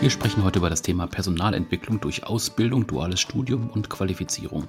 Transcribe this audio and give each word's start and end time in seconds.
Wir 0.00 0.08
sprechen 0.08 0.44
heute 0.44 0.60
über 0.60 0.70
das 0.70 0.80
Thema 0.80 1.06
Personalentwicklung 1.06 2.00
durch 2.00 2.24
Ausbildung, 2.24 2.86
duales 2.86 3.20
Studium 3.20 3.68
und 3.68 3.90
Qualifizierung. 3.90 4.68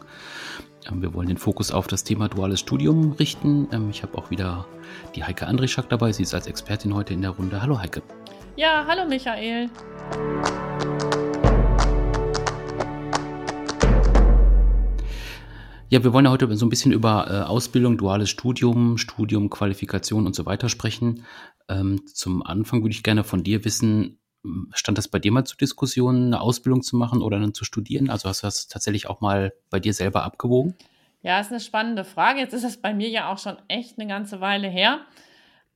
Ähm, 0.86 1.02
wir 1.02 1.14
wollen 1.14 1.30
den 1.30 1.38
Fokus 1.38 1.72
auf 1.72 1.88
das 1.88 2.04
Thema 2.04 2.28
duales 2.28 2.60
Studium 2.60 3.14
richten. 3.14 3.70
Ähm, 3.72 3.90
ich 3.90 4.04
habe 4.04 4.18
auch 4.18 4.30
wieder 4.30 4.68
die 5.16 5.24
Heike 5.24 5.48
Andrischak 5.48 5.88
dabei. 5.88 6.12
Sie 6.12 6.24
ist 6.24 6.34
als 6.34 6.48
Expertin 6.48 6.94
heute 6.94 7.14
in 7.14 7.22
der 7.22 7.32
Runde. 7.32 7.62
Hallo 7.62 7.80
Heike. 7.80 8.02
Ja, 8.58 8.84
hallo 8.86 9.08
Michael. 9.08 9.70
Ja, 15.88 16.04
wir 16.04 16.12
wollen 16.12 16.26
ja 16.26 16.32
heute 16.32 16.54
so 16.58 16.66
ein 16.66 16.70
bisschen 16.70 16.92
über 16.92 17.28
äh, 17.30 17.40
Ausbildung, 17.44 17.98
duales 17.98 18.30
Studium, 18.30 18.98
Studium, 18.98 19.50
Qualifikation 19.50 20.26
und 20.26 20.36
so 20.36 20.46
weiter 20.46 20.68
sprechen. 20.68 21.24
Ähm, 21.70 22.06
zum 22.06 22.44
Anfang 22.44 22.82
würde 22.82 22.94
ich 22.94 23.04
gerne 23.04 23.24
von 23.24 23.44
dir 23.44 23.64
wissen, 23.64 24.18
stand 24.74 24.98
das 24.98 25.08
bei 25.08 25.20
dir 25.20 25.32
mal 25.32 25.46
zur 25.46 25.58
Diskussion, 25.58 26.28
eine 26.28 26.42
Ausbildung 26.42 26.82
zu 26.82 26.96
machen 26.96 27.22
oder 27.22 27.40
dann 27.40 27.54
zu 27.54 27.64
studieren? 27.64 28.10
Also 28.10 28.30
hast 28.30 28.44
du 28.44 28.48
das 28.48 28.68
tatsächlich 28.68 29.08
auch 29.08 29.22
mal 29.22 29.54
bei 29.70 29.80
dir 29.80 29.94
selber 29.94 30.24
abgewogen? 30.24 30.76
Ja, 31.22 31.40
ist 31.40 31.52
eine 31.52 31.60
spannende 31.60 32.04
Frage. 32.04 32.40
Jetzt 32.40 32.54
ist 32.54 32.64
es 32.64 32.82
bei 32.82 32.94
mir 32.94 33.10
ja 33.10 33.32
auch 33.32 33.38
schon 33.38 33.58
echt 33.68 34.00
eine 34.00 34.08
ganze 34.08 34.42
Weile 34.42 34.68
her. 34.68 35.02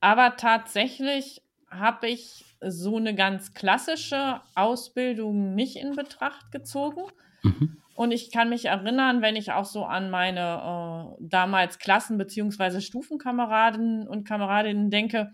Aber 0.00 0.36
tatsächlich 0.36 1.42
habe 1.70 2.08
ich 2.08 2.44
so 2.60 2.96
eine 2.96 3.14
ganz 3.14 3.54
klassische 3.54 4.40
Ausbildung 4.54 5.54
nicht 5.54 5.76
in 5.76 5.94
Betracht 5.94 6.50
gezogen. 6.50 7.02
Mhm. 7.42 7.76
Und 7.94 8.10
ich 8.10 8.30
kann 8.30 8.50
mich 8.50 8.66
erinnern, 8.66 9.22
wenn 9.22 9.36
ich 9.36 9.52
auch 9.52 9.64
so 9.64 9.84
an 9.84 10.10
meine 10.10 11.16
äh, 11.16 11.16
damals 11.20 11.78
Klassen- 11.78 12.18
bzw. 12.18 12.80
Stufenkameraden 12.80 14.06
und 14.06 14.26
Kameradinnen 14.26 14.90
denke, 14.90 15.30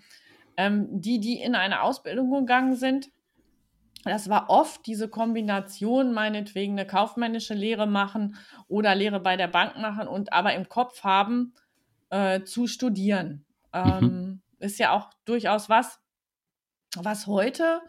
ähm, 0.57 0.87
die, 0.91 1.19
die 1.19 1.41
in 1.41 1.55
eine 1.55 1.83
Ausbildung 1.83 2.31
gegangen 2.31 2.77
sind, 2.77 3.09
das 4.05 4.29
war 4.29 4.51
oft 4.51 4.87
diese 4.87 5.09
Kombination, 5.09 6.13
meinetwegen 6.13 6.73
eine 6.73 6.87
kaufmännische 6.87 7.55
Lehre 7.55 7.87
machen 7.87 8.37
oder 8.69 8.95
Lehre 8.95 9.21
bei 9.21 9.37
der 9.37 9.49
Bank 9.49 9.79
machen 9.79 10.09
und 10.09 10.33
aber 10.33 10.55
im 10.55 10.69
Kopf 10.69 11.05
haben, 11.05 11.55
äh, 12.11 12.43
zu 12.43 12.67
studieren. 12.67 13.45
Ähm, 13.73 14.01
mhm. 14.01 14.43
Ist 14.59 14.79
ja 14.79 14.93
auch 14.93 15.11
durchaus 15.25 15.69
was, 15.69 16.01
was 16.97 17.27
heute 17.27 17.81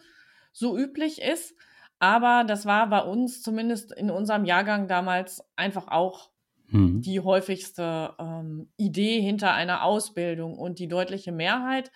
so 0.52 0.78
üblich 0.78 1.22
ist. 1.22 1.56
Aber 2.00 2.44
das 2.46 2.66
war 2.66 2.88
bei 2.90 3.00
uns 3.00 3.42
zumindest 3.42 3.92
in 3.92 4.10
unserem 4.10 4.46
Jahrgang 4.46 4.88
damals 4.88 5.44
einfach 5.56 5.88
auch 5.88 6.32
mhm. 6.68 7.02
die 7.02 7.20
häufigste 7.20 8.14
ähm, 8.20 8.72
Idee 8.78 9.22
hinter 9.22 9.54
einer 9.54 9.84
Ausbildung. 9.84 10.58
Und 10.58 10.80
die 10.80 10.88
deutliche 10.88 11.32
Mehrheit 11.32 11.92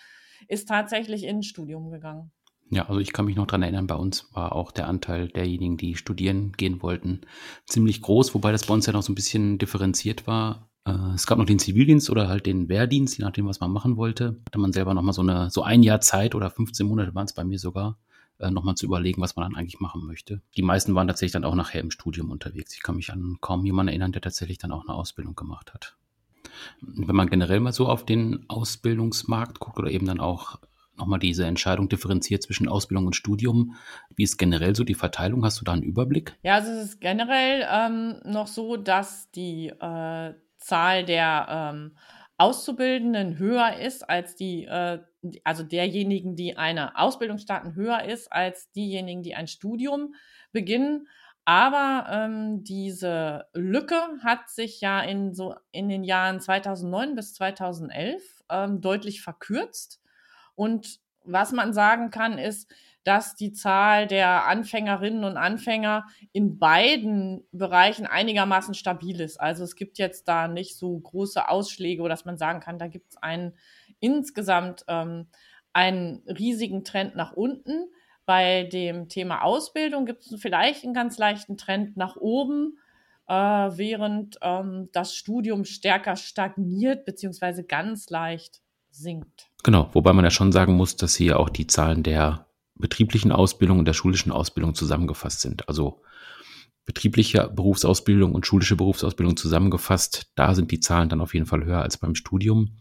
ist 0.48 0.68
tatsächlich 0.68 1.24
ins 1.24 1.48
Studium 1.48 1.92
gegangen. 1.92 2.32
Ja, 2.70 2.88
also 2.88 3.00
ich 3.00 3.14
kann 3.14 3.26
mich 3.26 3.38
noch 3.38 3.48
dran 3.48 3.64
erinnern, 3.64 3.88
bei 3.88 3.96
uns 3.96 4.28
war 4.34 4.54
auch 4.54 4.72
der 4.72 4.88
Anteil 4.88 5.30
derjenigen, 5.30 5.78
die 5.78 5.96
studieren 5.96 6.52
gehen 6.52 6.82
wollten, 6.82 7.22
ziemlich 7.66 8.02
groß, 8.02 8.34
wobei 8.34 8.52
das 8.52 8.66
bei 8.66 8.74
uns 8.74 8.86
ja 8.86 8.94
noch 8.94 9.04
so 9.04 9.12
ein 9.12 9.16
bisschen 9.16 9.58
differenziert 9.58 10.28
war. 10.28 10.70
Äh, 10.86 10.92
es 11.16 11.28
gab 11.28 11.38
noch 11.38 11.46
den 11.46 11.60
Zivildienst 11.60 12.10
oder 12.10 12.28
halt 12.28 12.46
den 12.46 12.68
Wehrdienst, 12.68 13.18
je 13.18 13.24
nachdem, 13.24 13.48
was 13.48 13.62
man 13.62 13.72
machen 13.72 13.96
wollte. 13.96 14.42
Hatte 14.48 14.60
man 14.60 14.74
selber 14.74 14.94
nochmal 14.94 15.14
so 15.14 15.22
eine, 15.22 15.50
so 15.50 15.64
ein 15.64 15.82
Jahr 15.82 16.02
Zeit 16.02 16.36
oder 16.36 16.50
15 16.50 16.86
Monate 16.86 17.16
waren 17.16 17.26
es 17.26 17.34
bei 17.34 17.46
mir 17.46 17.58
sogar, 17.58 18.00
äh, 18.40 18.52
nochmal 18.52 18.76
zu 18.76 18.86
überlegen, 18.86 19.22
was 19.22 19.38
man 19.38 19.50
dann 19.50 19.58
eigentlich 19.58 19.80
machen 19.80 20.06
möchte. 20.06 20.42
Die 20.58 20.62
meisten 20.62 20.94
waren 20.94 21.08
tatsächlich 21.08 21.34
dann 21.34 21.46
auch 21.46 21.56
nachher 21.56 21.80
im 21.80 21.92
Studium 21.92 22.32
unterwegs. 22.32 22.74
Ich 22.76 22.84
kann 22.84 22.98
mich 22.98 23.14
an 23.14 23.38
kaum 23.40 23.66
jemanden 23.66 23.90
erinnern, 23.90 24.12
der 24.12 24.22
tatsächlich 24.22 24.58
dann 24.58 24.74
auch 24.74 24.86
eine 24.86 24.94
Ausbildung 24.94 25.36
gemacht 25.36 25.74
hat. 25.74 25.96
Wenn 26.82 27.16
man 27.16 27.30
generell 27.30 27.62
mal 27.62 27.72
so 27.74 27.88
auf 27.88 28.06
den 28.06 28.46
Ausbildungsmarkt 28.50 29.60
guckt 29.60 29.80
oder 29.80 29.90
eben 29.90 30.06
dann 30.06 30.20
auch 30.20 30.60
nochmal 30.98 31.20
diese 31.20 31.46
Entscheidung 31.46 31.90
differenziert 31.90 32.44
zwischen 32.44 32.68
Ausbildung 32.68 33.08
und 33.08 33.16
Studium, 33.16 33.76
wie 34.16 34.24
ist 34.24 34.38
generell 34.38 34.76
so 34.76 34.84
die 34.84 34.96
Verteilung? 34.96 35.44
Hast 35.44 35.60
du 35.60 35.66
da 35.66 35.74
einen 35.74 35.84
Überblick? 35.84 36.36
Ja, 36.44 36.56
also 36.56 36.72
es 36.72 36.90
ist 36.90 37.02
generell 37.02 37.66
ähm, 37.72 38.20
noch 38.24 38.48
so, 38.48 38.78
dass 38.78 39.32
die 39.32 39.68
äh, 39.68 40.34
Zahl 40.58 41.06
der 41.06 41.48
ähm, 41.50 41.98
Auszubildenden 42.38 43.40
höher 43.40 43.78
ist 43.78 44.08
als 44.08 44.36
die, 44.36 44.66
äh, 44.66 45.00
also 45.44 45.64
derjenigen, 45.64 46.36
die 46.36 46.56
eine 46.56 46.98
Ausbildung 46.98 47.40
starten, 47.40 47.76
höher 47.76 48.04
ist 48.04 48.32
als 48.32 48.72
diejenigen, 48.72 49.24
die 49.24 49.36
ein 49.36 49.48
Studium 49.48 50.14
beginnen. 50.52 51.08
Aber 51.46 52.08
ähm, 52.12 52.64
diese 52.64 53.46
Lücke 53.54 53.96
hat 54.22 54.50
sich 54.50 54.82
ja 54.82 55.02
in 55.02 55.34
so 55.34 55.56
in 55.72 55.88
den 55.88 56.04
Jahren 56.04 56.42
2009 56.42 57.16
bis 57.16 57.34
2011 57.36 58.44
ähm, 58.50 58.82
deutlich 58.82 59.22
verkürzt. 59.22 60.02
Und 60.58 61.00
was 61.24 61.52
man 61.52 61.72
sagen 61.72 62.10
kann, 62.10 62.38
ist, 62.38 62.70
dass 63.04 63.36
die 63.36 63.54
Zahl 63.54 64.06
der 64.06 64.48
Anfängerinnen 64.48 65.24
und 65.24 65.38
Anfänger 65.38 66.08
in 66.34 66.60
beiden 66.60 67.48
Bereichen 67.54 68.06
einigermaßen 68.06 68.74
stabil 68.74 69.22
ist. 69.22 69.40
Also 69.40 69.64
es 69.64 69.76
gibt 69.76 69.98
jetzt 69.98 70.28
da 70.28 70.50
nicht 70.50 70.76
so 70.78 71.00
große 71.00 71.48
Ausschläge, 71.48 72.08
dass 72.10 72.26
man 72.26 72.38
sagen 72.38 72.60
kann, 72.60 72.80
da 72.80 72.88
gibt 72.88 73.12
es 73.12 73.18
einen 73.24 73.54
insgesamt 74.02 74.84
ähm, 74.90 75.28
einen 75.72 76.24
riesigen 76.28 76.84
Trend 76.84 77.16
nach 77.16 77.32
unten. 77.34 77.90
Bei 78.26 78.64
dem 78.64 79.08
Thema 79.08 79.44
Ausbildung 79.44 80.06
gibt 80.06 80.24
es 80.26 80.42
vielleicht 80.42 80.84
einen 80.84 80.94
ganz 80.94 81.18
leichten 81.18 81.56
Trend 81.56 81.96
nach 81.96 82.18
oben, 82.18 82.78
äh, 83.28 83.34
während 83.34 84.38
ähm, 84.42 84.90
das 84.92 85.16
Studium 85.16 85.64
stärker 85.64 86.18
stagniert 86.18 87.06
beziehungsweise 87.06 87.64
ganz 87.64 88.10
leicht 88.10 88.62
sinkt. 88.90 89.47
Genau, 89.64 89.90
wobei 89.94 90.14
man 90.14 90.24
ja 90.24 90.32
schon 90.32 90.52
sagen 90.52 90.76
muss, 90.76 90.96
dass 90.96 91.16
hier 91.16 91.40
auch 91.40 91.50
die 91.50 91.68
Zahlen 91.68 92.04
der 92.04 92.48
betrieblichen 92.76 93.32
Ausbildung 93.32 93.80
und 93.80 93.86
der 93.86 93.94
schulischen 93.94 94.32
Ausbildung 94.32 94.76
zusammengefasst 94.76 95.42
sind. 95.42 95.68
Also 95.68 96.02
betriebliche 96.86 97.50
Berufsausbildung 97.50 98.34
und 98.34 98.46
schulische 98.46 98.76
Berufsausbildung 98.76 99.36
zusammengefasst, 99.36 100.32
da 100.36 100.56
sind 100.56 100.72
die 100.72 100.80
Zahlen 100.80 101.10
dann 101.10 101.22
auf 101.22 101.34
jeden 101.34 101.46
Fall 101.46 101.66
höher 101.66 101.82
als 101.82 101.98
beim 101.98 102.16
Studium. 102.16 102.78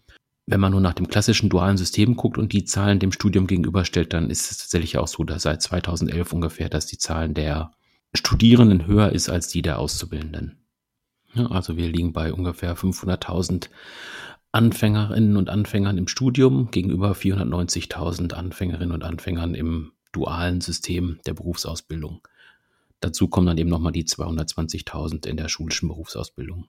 Wenn 0.47 0.60
man 0.60 0.70
nur 0.70 0.81
nach 0.81 0.94
dem 0.94 1.09
klassischen 1.09 1.48
dualen 1.48 1.76
System 1.76 2.15
guckt 2.15 2.38
und 2.38 2.53
die 2.53 2.65
Zahlen 2.65 3.00
dem 3.00 3.10
Studium 3.10 3.48
gegenüberstellt, 3.48 4.12
dann 4.12 4.31
ist 4.31 4.48
es 4.50 4.59
tatsächlich 4.59 4.97
auch 4.97 5.09
so, 5.09 5.25
dass 5.25 5.42
seit 5.42 5.60
2011 5.60 6.32
ungefähr, 6.32 6.69
dass 6.69 6.86
die 6.86 6.98
Zahlen 6.98 7.34
der 7.34 7.72
Studierenden 8.15 8.86
höher 8.86 9.10
ist 9.10 9.28
als 9.28 9.48
die 9.48 9.62
der 9.62 9.81
Auszubildenden. 9.81 10.65
Ja, 11.34 11.47
also 11.47 11.76
wir 11.76 11.88
liegen 11.88 12.12
bei 12.12 12.32
ungefähr 12.32 12.76
500.000 12.76 13.69
Anfängerinnen 14.56 15.36
und 15.36 15.50
Anfängern 15.50 15.98
im 15.98 16.08
Studium 16.08 16.70
gegenüber 16.70 17.12
490.000 17.12 18.32
Anfängerinnen 18.32 18.92
und 18.92 19.04
Anfängern 19.04 19.54
im 19.54 19.92
dualen 20.12 20.62
System 20.62 21.18
der 21.26 21.34
Berufsausbildung. 21.34 22.26
Dazu 23.00 23.28
kommen 23.28 23.48
dann 23.48 23.58
eben 23.58 23.68
nochmal 23.68 23.92
die 23.92 24.04
220.000 24.04 25.26
in 25.26 25.36
der 25.36 25.50
schulischen 25.50 25.88
Berufsausbildung. 25.88 26.68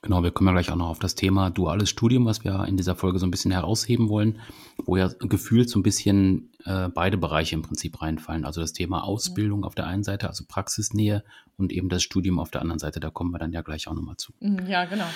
Genau, 0.00 0.22
wir 0.22 0.30
kommen 0.30 0.48
ja 0.48 0.54
gleich 0.54 0.72
auch 0.72 0.76
noch 0.76 0.88
auf 0.88 1.00
das 1.00 1.14
Thema 1.14 1.50
duales 1.50 1.90
Studium, 1.90 2.24
was 2.24 2.44
wir 2.44 2.64
in 2.64 2.78
dieser 2.78 2.96
Folge 2.96 3.18
so 3.18 3.26
ein 3.26 3.30
bisschen 3.30 3.52
herausheben 3.52 4.08
wollen, 4.08 4.40
wo 4.86 4.96
ja 4.96 5.08
gefühlt 5.20 5.68
so 5.68 5.78
ein 5.78 5.82
bisschen 5.82 6.50
äh, 6.64 6.88
beide 6.88 7.18
Bereiche 7.18 7.54
im 7.54 7.60
Prinzip 7.62 8.00
reinfallen. 8.00 8.46
Also 8.46 8.62
das 8.62 8.72
Thema 8.72 9.04
Ausbildung 9.04 9.64
auf 9.64 9.74
der 9.74 9.86
einen 9.86 10.02
Seite, 10.02 10.28
also 10.28 10.44
Praxisnähe 10.48 11.24
und 11.58 11.74
eben 11.74 11.90
das 11.90 12.02
Studium 12.02 12.38
auf 12.38 12.50
der 12.50 12.62
anderen 12.62 12.78
Seite. 12.78 13.00
Da 13.00 13.10
kommen 13.10 13.32
wir 13.32 13.38
dann 13.38 13.52
ja 13.52 13.60
gleich 13.60 13.86
auch 13.86 13.94
nochmal 13.94 14.16
zu. 14.16 14.32
Ja, 14.40 14.86
genau. 14.86 15.08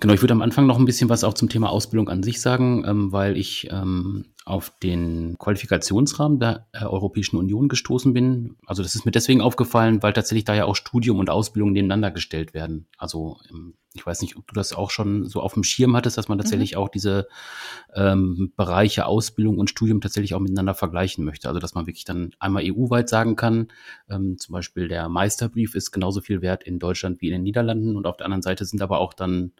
Genau, 0.00 0.14
ich 0.14 0.22
würde 0.22 0.32
am 0.32 0.42
Anfang 0.42 0.66
noch 0.66 0.78
ein 0.78 0.84
bisschen 0.84 1.08
was 1.08 1.24
auch 1.24 1.34
zum 1.34 1.48
Thema 1.48 1.70
Ausbildung 1.70 2.08
an 2.08 2.22
sich 2.22 2.40
sagen, 2.40 2.84
ähm, 2.86 3.10
weil 3.10 3.36
ich 3.36 3.68
ähm, 3.72 4.26
auf 4.44 4.72
den 4.80 5.36
Qualifikationsrahmen 5.38 6.38
der 6.38 6.68
äh, 6.72 6.84
Europäischen 6.84 7.36
Union 7.36 7.68
gestoßen 7.68 8.14
bin. 8.14 8.56
Also 8.64 8.84
das 8.84 8.94
ist 8.94 9.04
mir 9.04 9.10
deswegen 9.10 9.40
aufgefallen, 9.40 10.00
weil 10.00 10.12
tatsächlich 10.12 10.44
da 10.44 10.54
ja 10.54 10.66
auch 10.66 10.76
Studium 10.76 11.18
und 11.18 11.30
Ausbildung 11.30 11.72
nebeneinander 11.72 12.12
gestellt 12.12 12.54
werden. 12.54 12.86
Also 12.96 13.38
ähm, 13.50 13.74
ich 13.92 14.06
weiß 14.06 14.22
nicht, 14.22 14.36
ob 14.36 14.46
du 14.46 14.54
das 14.54 14.72
auch 14.72 14.90
schon 14.90 15.26
so 15.26 15.40
auf 15.40 15.54
dem 15.54 15.64
Schirm 15.64 15.96
hattest, 15.96 16.16
dass 16.16 16.28
man 16.28 16.38
tatsächlich 16.38 16.76
mhm. 16.76 16.78
auch 16.78 16.88
diese 16.88 17.26
ähm, 17.92 18.52
Bereiche 18.56 19.06
Ausbildung 19.06 19.58
und 19.58 19.68
Studium 19.68 20.00
tatsächlich 20.00 20.32
auch 20.34 20.40
miteinander 20.40 20.74
vergleichen 20.74 21.24
möchte. 21.24 21.48
Also 21.48 21.58
dass 21.58 21.74
man 21.74 21.88
wirklich 21.88 22.04
dann 22.04 22.30
einmal 22.38 22.62
EU-weit 22.64 23.08
sagen 23.08 23.34
kann, 23.34 23.68
ähm, 24.08 24.38
zum 24.38 24.52
Beispiel 24.52 24.86
der 24.86 25.08
Meisterbrief 25.08 25.74
ist 25.74 25.90
genauso 25.90 26.20
viel 26.20 26.40
wert 26.40 26.62
in 26.62 26.78
Deutschland 26.78 27.20
wie 27.20 27.26
in 27.26 27.32
den 27.32 27.42
Niederlanden 27.42 27.96
und 27.96 28.06
auf 28.06 28.16
der 28.16 28.26
anderen 28.26 28.42
Seite 28.42 28.64
sind 28.64 28.80
aber 28.80 29.00
auch 29.00 29.12
dann 29.12 29.50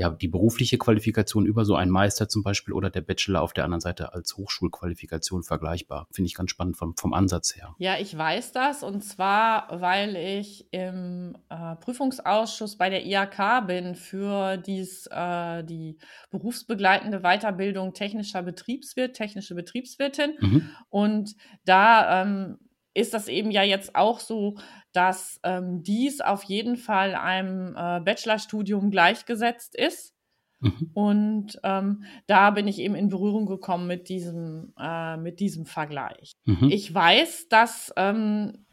ja, 0.00 0.08
die 0.08 0.28
berufliche 0.28 0.78
Qualifikation 0.78 1.44
über 1.44 1.66
so 1.66 1.74
einen 1.74 1.90
Meister 1.90 2.26
zum 2.26 2.42
Beispiel 2.42 2.72
oder 2.72 2.88
der 2.88 3.02
Bachelor 3.02 3.42
auf 3.42 3.52
der 3.52 3.64
anderen 3.64 3.82
Seite 3.82 4.14
als 4.14 4.34
Hochschulqualifikation 4.34 5.42
vergleichbar. 5.42 6.06
Finde 6.10 6.28
ich 6.28 6.34
ganz 6.34 6.50
spannend 6.50 6.78
vom, 6.78 6.96
vom 6.96 7.12
Ansatz 7.12 7.54
her. 7.54 7.74
Ja, 7.76 7.98
ich 7.98 8.16
weiß 8.16 8.52
das 8.52 8.82
und 8.82 9.04
zwar, 9.04 9.68
weil 9.82 10.16
ich 10.16 10.72
im 10.72 11.36
äh, 11.50 11.76
Prüfungsausschuss 11.76 12.78
bei 12.78 12.88
der 12.88 13.04
IAK 13.04 13.66
bin 13.66 13.94
für 13.94 14.56
dies, 14.56 15.06
äh, 15.08 15.64
die 15.64 15.98
berufsbegleitende 16.30 17.20
Weiterbildung 17.20 17.92
technischer 17.92 18.42
Betriebswirt, 18.42 19.14
technische 19.14 19.54
Betriebswirtin. 19.54 20.32
Mhm. 20.40 20.70
Und 20.88 21.36
da 21.66 22.22
ähm, 22.22 22.56
ist 22.94 23.14
das 23.14 23.28
eben 23.28 23.50
ja 23.50 23.62
jetzt 23.62 23.94
auch 23.94 24.20
so, 24.20 24.56
dass 24.92 25.40
ähm, 25.44 25.82
dies 25.82 26.20
auf 26.20 26.42
jeden 26.44 26.76
Fall 26.76 27.14
einem 27.14 27.74
äh, 27.76 28.00
Bachelorstudium 28.00 28.90
gleichgesetzt 28.90 29.76
ist. 29.76 30.14
Mhm. 30.60 30.90
Und 30.92 31.60
ähm, 31.62 32.04
da 32.26 32.50
bin 32.50 32.68
ich 32.68 32.78
eben 32.78 32.94
in 32.94 33.08
Berührung 33.08 33.46
gekommen 33.46 33.86
mit 33.86 34.08
diesem, 34.08 34.74
äh, 34.78 35.16
mit 35.16 35.40
diesem 35.40 35.66
Vergleich. 35.66 36.32
Mhm. 36.44 36.68
Ich 36.70 36.92
weiß, 36.92 37.48
dass 37.48 37.92
ähm, 37.96 38.66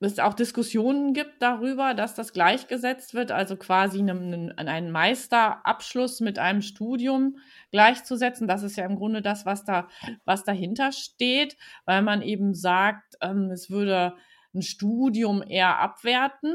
es 0.00 0.18
auch 0.20 0.34
Diskussionen 0.34 1.12
gibt 1.12 1.42
darüber, 1.42 1.92
dass 1.92 2.14
das 2.14 2.32
gleichgesetzt 2.32 3.14
wird, 3.14 3.32
also 3.32 3.56
quasi 3.56 3.98
einen, 3.98 4.52
einen 4.56 4.92
Meisterabschluss 4.92 6.20
mit 6.20 6.38
einem 6.38 6.62
Studium 6.62 7.38
gleichzusetzen. 7.72 8.46
Das 8.46 8.62
ist 8.62 8.76
ja 8.76 8.84
im 8.84 8.96
Grunde 8.96 9.22
das, 9.22 9.44
was 9.44 9.64
da, 9.64 9.88
was 10.24 10.44
dahinter 10.44 10.92
steht, 10.92 11.56
weil 11.84 12.02
man 12.02 12.22
eben 12.22 12.54
sagt, 12.54 13.16
ähm, 13.20 13.50
es 13.50 13.70
würde 13.70 14.14
ein 14.54 14.62
Studium 14.62 15.42
eher 15.42 15.80
abwerten. 15.80 16.54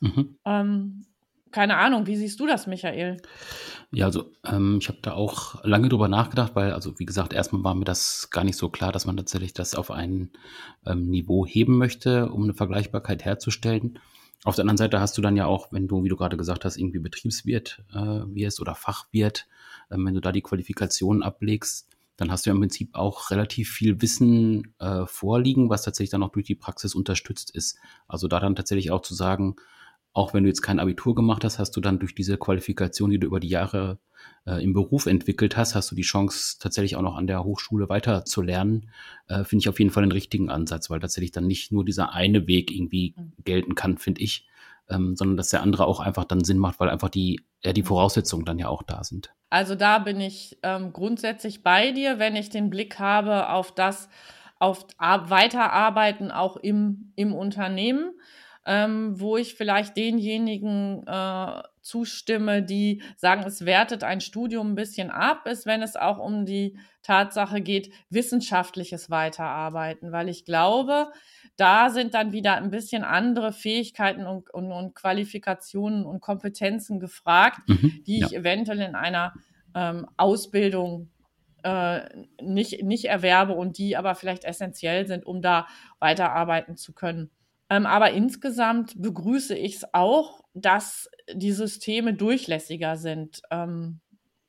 Mhm. 0.00 0.38
Ähm, 0.44 1.06
keine 1.52 1.76
Ahnung, 1.76 2.06
wie 2.06 2.16
siehst 2.16 2.40
du 2.40 2.46
das, 2.46 2.66
Michael? 2.66 3.20
Ja, 3.90 4.06
also 4.06 4.32
ähm, 4.44 4.78
ich 4.80 4.88
habe 4.88 4.98
da 5.02 5.12
auch 5.12 5.62
lange 5.64 5.88
drüber 5.88 6.08
nachgedacht, 6.08 6.54
weil, 6.54 6.72
also 6.72 6.98
wie 6.98 7.04
gesagt, 7.04 7.32
erstmal 7.32 7.62
war 7.62 7.74
mir 7.74 7.84
das 7.84 8.30
gar 8.30 8.42
nicht 8.42 8.56
so 8.56 8.70
klar, 8.70 8.90
dass 8.90 9.04
man 9.04 9.16
tatsächlich 9.16 9.52
das 9.52 9.74
auf 9.74 9.90
ein 9.90 10.30
ähm, 10.86 11.10
Niveau 11.10 11.46
heben 11.46 11.76
möchte, 11.76 12.30
um 12.30 12.44
eine 12.44 12.54
Vergleichbarkeit 12.54 13.24
herzustellen. 13.24 13.98
Auf 14.44 14.56
der 14.56 14.62
anderen 14.62 14.78
Seite 14.78 14.98
hast 14.98 15.16
du 15.16 15.22
dann 15.22 15.36
ja 15.36 15.46
auch, 15.46 15.72
wenn 15.72 15.86
du, 15.86 16.02
wie 16.02 16.08
du 16.08 16.16
gerade 16.16 16.36
gesagt 16.36 16.64
hast, 16.64 16.76
irgendwie 16.76 16.98
Betriebswirt 16.98 17.84
äh, 17.92 17.96
wirst 17.98 18.60
oder 18.60 18.74
Fachwirt, 18.74 19.46
ähm, 19.90 20.06
wenn 20.06 20.14
du 20.14 20.20
da 20.20 20.32
die 20.32 20.42
Qualifikationen 20.42 21.22
ablegst, 21.22 21.88
dann 22.16 22.30
hast 22.30 22.44
du 22.46 22.50
ja 22.50 22.54
im 22.54 22.60
Prinzip 22.60 22.94
auch 22.94 23.30
relativ 23.30 23.70
viel 23.70 24.00
Wissen 24.02 24.74
äh, 24.78 25.06
vorliegen, 25.06 25.70
was 25.70 25.82
tatsächlich 25.82 26.10
dann 26.10 26.22
auch 26.22 26.32
durch 26.32 26.46
die 26.46 26.54
Praxis 26.54 26.94
unterstützt 26.94 27.50
ist. 27.50 27.78
Also 28.06 28.28
da 28.28 28.40
dann 28.40 28.56
tatsächlich 28.56 28.90
auch 28.90 29.02
zu 29.02 29.14
sagen, 29.14 29.56
auch 30.12 30.34
wenn 30.34 30.44
du 30.44 30.48
jetzt 30.48 30.62
kein 30.62 30.78
Abitur 30.78 31.14
gemacht 31.14 31.44
hast, 31.44 31.58
hast 31.58 31.76
du 31.76 31.80
dann 31.80 31.98
durch 31.98 32.14
diese 32.14 32.36
Qualifikation, 32.36 33.10
die 33.10 33.18
du 33.18 33.26
über 33.26 33.40
die 33.40 33.48
Jahre 33.48 33.98
äh, 34.46 34.62
im 34.62 34.72
Beruf 34.72 35.06
entwickelt 35.06 35.56
hast, 35.56 35.74
hast 35.74 35.90
du 35.90 35.94
die 35.94 36.02
Chance, 36.02 36.58
tatsächlich 36.60 36.96
auch 36.96 37.02
noch 37.02 37.16
an 37.16 37.26
der 37.26 37.44
Hochschule 37.44 37.88
weiter 37.88 38.24
zu 38.24 38.42
lernen. 38.42 38.90
Äh, 39.28 39.44
finde 39.44 39.62
ich 39.62 39.68
auf 39.68 39.78
jeden 39.78 39.90
Fall 39.90 40.02
den 40.02 40.12
richtigen 40.12 40.50
Ansatz, 40.50 40.90
weil 40.90 41.00
tatsächlich 41.00 41.32
dann 41.32 41.46
nicht 41.46 41.72
nur 41.72 41.84
dieser 41.84 42.12
eine 42.12 42.46
Weg 42.46 42.70
irgendwie 42.70 43.14
mhm. 43.16 43.32
gelten 43.44 43.74
kann, 43.74 43.98
finde 43.98 44.20
ich, 44.20 44.46
ähm, 44.90 45.16
sondern 45.16 45.36
dass 45.36 45.48
der 45.48 45.62
andere 45.62 45.86
auch 45.86 46.00
einfach 46.00 46.24
dann 46.24 46.44
Sinn 46.44 46.58
macht, 46.58 46.78
weil 46.80 46.90
einfach 46.90 47.08
die, 47.08 47.40
äh, 47.62 47.72
die 47.72 47.82
Voraussetzungen 47.82 48.44
dann 48.44 48.58
ja 48.58 48.68
auch 48.68 48.82
da 48.82 49.04
sind. 49.04 49.32
Also 49.48 49.74
da 49.74 49.98
bin 49.98 50.20
ich 50.20 50.58
ähm, 50.62 50.92
grundsätzlich 50.92 51.62
bei 51.62 51.92
dir, 51.92 52.18
wenn 52.18 52.36
ich 52.36 52.50
den 52.50 52.70
Blick 52.70 52.98
habe 52.98 53.48
auf 53.50 53.74
das, 53.74 54.08
auf 54.58 54.86
Weiterarbeiten 54.98 56.30
auch 56.30 56.56
im, 56.56 57.12
im 57.16 57.32
Unternehmen 57.34 58.12
ähm, 58.64 59.18
wo 59.20 59.36
ich 59.36 59.54
vielleicht 59.54 59.96
denjenigen 59.96 61.04
äh, 61.06 61.62
zustimme, 61.80 62.62
die 62.62 63.02
sagen, 63.16 63.42
es 63.44 63.64
wertet 63.64 64.04
ein 64.04 64.20
Studium 64.20 64.72
ein 64.72 64.74
bisschen 64.76 65.10
ab, 65.10 65.46
ist, 65.46 65.66
wenn 65.66 65.82
es 65.82 65.96
auch 65.96 66.18
um 66.18 66.46
die 66.46 66.78
Tatsache 67.02 67.60
geht, 67.60 67.92
wissenschaftliches 68.10 69.10
Weiterarbeiten, 69.10 70.12
weil 70.12 70.28
ich 70.28 70.44
glaube, 70.44 71.10
da 71.56 71.90
sind 71.90 72.14
dann 72.14 72.32
wieder 72.32 72.54
ein 72.54 72.70
bisschen 72.70 73.02
andere 73.02 73.52
Fähigkeiten 73.52 74.26
und, 74.26 74.48
und, 74.54 74.70
und 74.70 74.94
Qualifikationen 74.94 76.06
und 76.06 76.20
Kompetenzen 76.20 77.00
gefragt, 77.00 77.68
mhm, 77.68 78.02
die 78.06 78.22
ich 78.22 78.30
ja. 78.30 78.38
eventuell 78.38 78.80
in 78.80 78.94
einer 78.94 79.34
ähm, 79.74 80.06
Ausbildung 80.16 81.10
äh, 81.64 82.02
nicht, 82.40 82.82
nicht 82.84 83.06
erwerbe 83.06 83.54
und 83.54 83.78
die 83.78 83.96
aber 83.96 84.14
vielleicht 84.14 84.44
essentiell 84.44 85.06
sind, 85.06 85.26
um 85.26 85.42
da 85.42 85.66
weiterarbeiten 85.98 86.76
zu 86.76 86.92
können. 86.92 87.30
Ähm, 87.72 87.86
aber 87.86 88.10
insgesamt 88.10 89.00
begrüße 89.00 89.56
ich 89.56 89.76
es 89.76 89.94
auch, 89.94 90.44
dass 90.52 91.08
die 91.32 91.52
Systeme 91.52 92.12
durchlässiger 92.12 92.98
sind. 92.98 93.40
Ähm, 93.50 94.00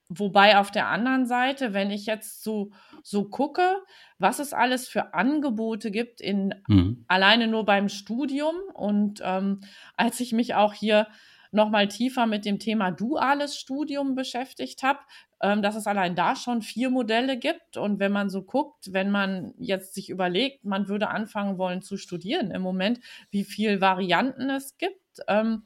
wobei 0.09 0.57
auf 0.57 0.71
der 0.71 0.87
anderen 0.89 1.25
Seite, 1.25 1.71
wenn 1.71 1.89
ich 1.89 2.05
jetzt 2.05 2.43
so, 2.43 2.71
so 3.01 3.23
gucke, 3.23 3.77
was 4.17 4.39
es 4.39 4.51
alles 4.51 4.89
für 4.89 5.13
Angebote 5.13 5.89
gibt, 5.89 6.19
in, 6.19 6.53
mhm. 6.67 7.05
alleine 7.07 7.47
nur 7.47 7.63
beim 7.63 7.87
Studium 7.87 8.55
und 8.73 9.21
ähm, 9.23 9.61
als 9.95 10.19
ich 10.19 10.33
mich 10.33 10.55
auch 10.55 10.73
hier 10.73 11.07
nochmal 11.53 11.87
tiefer 11.87 12.25
mit 12.25 12.45
dem 12.45 12.59
Thema 12.59 12.91
duales 12.91 13.57
Studium 13.57 14.15
beschäftigt 14.15 14.83
habe, 14.83 14.99
ähm, 15.41 15.61
dass 15.61 15.75
es 15.75 15.87
allein 15.87 16.15
da 16.15 16.35
schon 16.35 16.61
vier 16.61 16.89
Modelle 16.89 17.37
gibt. 17.37 17.77
Und 17.77 17.99
wenn 17.99 18.11
man 18.11 18.29
so 18.29 18.41
guckt, 18.43 18.91
wenn 18.93 19.11
man 19.11 19.53
jetzt 19.57 19.93
sich 19.93 20.09
überlegt, 20.09 20.65
man 20.65 20.87
würde 20.87 21.09
anfangen 21.09 21.57
wollen 21.57 21.81
zu 21.81 21.97
studieren 21.97 22.51
im 22.51 22.61
Moment, 22.61 22.99
wie 23.31 23.43
viele 23.43 23.81
Varianten 23.81 24.49
es 24.49 24.77
gibt, 24.77 25.19
ähm, 25.27 25.63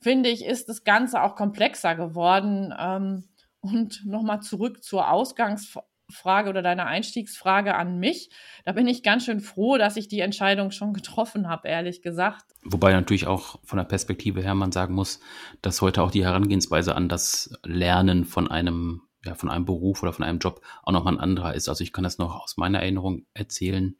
finde 0.00 0.28
ich, 0.30 0.44
ist 0.44 0.68
das 0.68 0.84
Ganze 0.84 1.22
auch 1.22 1.36
komplexer 1.36 1.94
geworden. 1.94 2.74
Ähm, 2.78 3.24
und 3.60 4.06
nochmal 4.06 4.40
zurück 4.40 4.84
zur 4.84 5.10
Ausgangs 5.10 5.76
Frage 6.10 6.48
oder 6.48 6.62
deine 6.62 6.86
Einstiegsfrage 6.86 7.74
an 7.74 7.98
mich. 7.98 8.30
Da 8.64 8.72
bin 8.72 8.86
ich 8.86 9.02
ganz 9.02 9.24
schön 9.24 9.40
froh, 9.40 9.76
dass 9.76 9.96
ich 9.96 10.08
die 10.08 10.20
Entscheidung 10.20 10.70
schon 10.70 10.94
getroffen 10.94 11.48
habe, 11.48 11.68
ehrlich 11.68 12.02
gesagt. 12.02 12.44
Wobei 12.64 12.92
natürlich 12.92 13.26
auch 13.26 13.58
von 13.64 13.76
der 13.76 13.84
Perspektive 13.84 14.42
her 14.42 14.54
man 14.54 14.72
sagen 14.72 14.94
muss, 14.94 15.20
dass 15.62 15.82
heute 15.82 16.02
auch 16.02 16.10
die 16.10 16.24
Herangehensweise 16.24 16.94
an 16.94 17.08
das 17.08 17.52
Lernen 17.64 18.24
von 18.24 18.50
einem, 18.50 19.02
ja, 19.24 19.34
von 19.34 19.50
einem 19.50 19.64
Beruf 19.64 20.02
oder 20.02 20.12
von 20.12 20.24
einem 20.24 20.38
Job 20.38 20.62
auch 20.82 20.92
nochmal 20.92 21.14
ein 21.14 21.20
anderer 21.20 21.54
ist. 21.54 21.68
Also 21.68 21.84
ich 21.84 21.92
kann 21.92 22.04
das 22.04 22.18
noch 22.18 22.42
aus 22.42 22.56
meiner 22.56 22.80
Erinnerung 22.80 23.26
erzählen. 23.34 23.96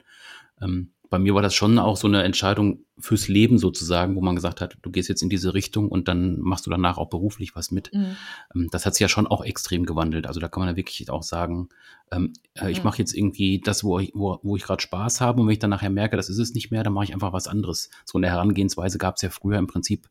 Ähm, 0.61 0.93
bei 1.09 1.17
mir 1.17 1.33
war 1.33 1.41
das 1.41 1.55
schon 1.55 1.79
auch 1.79 1.97
so 1.97 2.07
eine 2.07 2.23
Entscheidung 2.23 2.85
fürs 2.99 3.27
Leben 3.27 3.57
sozusagen, 3.57 4.15
wo 4.15 4.21
man 4.21 4.35
gesagt 4.35 4.61
hat, 4.61 4.77
du 4.81 4.91
gehst 4.91 5.09
jetzt 5.09 5.23
in 5.23 5.29
diese 5.29 5.53
Richtung 5.53 5.89
und 5.89 6.07
dann 6.07 6.39
machst 6.39 6.67
du 6.67 6.69
danach 6.69 6.97
auch 6.97 7.09
beruflich 7.09 7.55
was 7.55 7.71
mit. 7.71 7.91
Mhm. 7.93 8.15
Ähm, 8.55 8.67
das 8.71 8.85
hat 8.85 8.93
sich 8.93 9.01
ja 9.01 9.07
schon 9.07 9.25
auch 9.25 9.43
extrem 9.43 9.85
gewandelt. 9.85 10.27
Also 10.27 10.39
da 10.39 10.47
kann 10.47 10.61
man 10.61 10.69
ja 10.69 10.75
wirklich 10.75 11.09
auch 11.09 11.23
sagen, 11.23 11.69
ähm, 12.11 12.33
äh, 12.53 12.69
ich 12.69 12.79
mhm. 12.79 12.83
mache 12.85 12.99
jetzt 12.99 13.13
irgendwie 13.15 13.59
das, 13.59 13.83
wo 13.83 13.99
ich, 13.99 14.11
wo, 14.13 14.39
wo 14.43 14.55
ich 14.55 14.63
gerade 14.63 14.81
Spaß 14.81 15.19
habe 15.21 15.41
und 15.41 15.47
wenn 15.47 15.53
ich 15.53 15.59
dann 15.59 15.71
nachher 15.71 15.89
merke, 15.89 16.15
das 16.15 16.29
ist 16.29 16.37
es 16.37 16.53
nicht 16.53 16.69
mehr, 16.69 16.83
dann 16.83 16.93
mache 16.93 17.05
ich 17.05 17.13
einfach 17.13 17.33
was 17.33 17.47
anderes. 17.47 17.89
So 18.05 18.17
eine 18.17 18.27
Herangehensweise 18.27 18.99
gab 18.99 19.15
es 19.15 19.21
ja 19.23 19.29
früher 19.29 19.57
im 19.57 19.67
Prinzip 19.67 20.09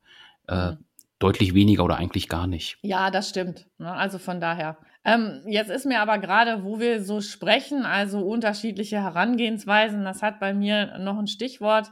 äh, 0.48 0.72
mhm. 0.72 0.78
deutlich 1.20 1.54
weniger 1.54 1.84
oder 1.84 1.96
eigentlich 1.96 2.28
gar 2.28 2.48
nicht. 2.48 2.78
Ja, 2.82 3.10
das 3.12 3.28
stimmt. 3.28 3.66
Ne? 3.78 3.92
Also 3.92 4.18
von 4.18 4.40
daher. 4.40 4.78
Ähm, 5.04 5.42
jetzt 5.46 5.70
ist 5.70 5.86
mir 5.86 6.00
aber 6.00 6.18
gerade, 6.18 6.64
wo 6.64 6.80
wir 6.80 7.02
so 7.02 7.20
sprechen, 7.20 7.84
also 7.84 8.20
unterschiedliche 8.20 9.02
Herangehensweisen, 9.02 10.04
das 10.04 10.22
hat 10.22 10.40
bei 10.40 10.52
mir 10.52 10.98
noch 10.98 11.18
ein 11.18 11.28
Stichwort 11.28 11.90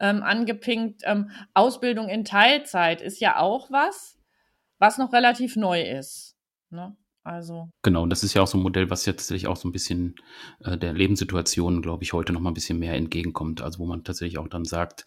ähm, 0.00 0.22
angepinkt. 0.22 1.02
Ähm, 1.04 1.30
Ausbildung 1.54 2.08
in 2.08 2.24
Teilzeit 2.24 3.00
ist 3.00 3.20
ja 3.20 3.38
auch 3.38 3.70
was, 3.70 4.18
was 4.78 4.98
noch 4.98 5.12
relativ 5.12 5.56
neu 5.56 5.82
ist. 5.82 6.36
Ne? 6.70 6.96
Also. 7.22 7.68
Genau, 7.82 8.06
das 8.06 8.24
ist 8.24 8.32
ja 8.34 8.42
auch 8.42 8.46
so 8.46 8.56
ein 8.56 8.62
Modell, 8.62 8.88
was 8.90 9.04
jetzt 9.04 9.18
tatsächlich 9.18 9.48
auch 9.48 9.56
so 9.56 9.68
ein 9.68 9.72
bisschen 9.72 10.14
äh, 10.60 10.78
der 10.78 10.94
Lebenssituation, 10.94 11.82
glaube 11.82 12.02
ich, 12.02 12.12
heute 12.12 12.32
noch 12.32 12.40
mal 12.40 12.50
ein 12.50 12.54
bisschen 12.54 12.78
mehr 12.78 12.94
entgegenkommt. 12.94 13.60
Also 13.60 13.80
wo 13.80 13.86
man 13.86 14.02
tatsächlich 14.02 14.38
auch 14.38 14.48
dann 14.48 14.64
sagt, 14.64 15.04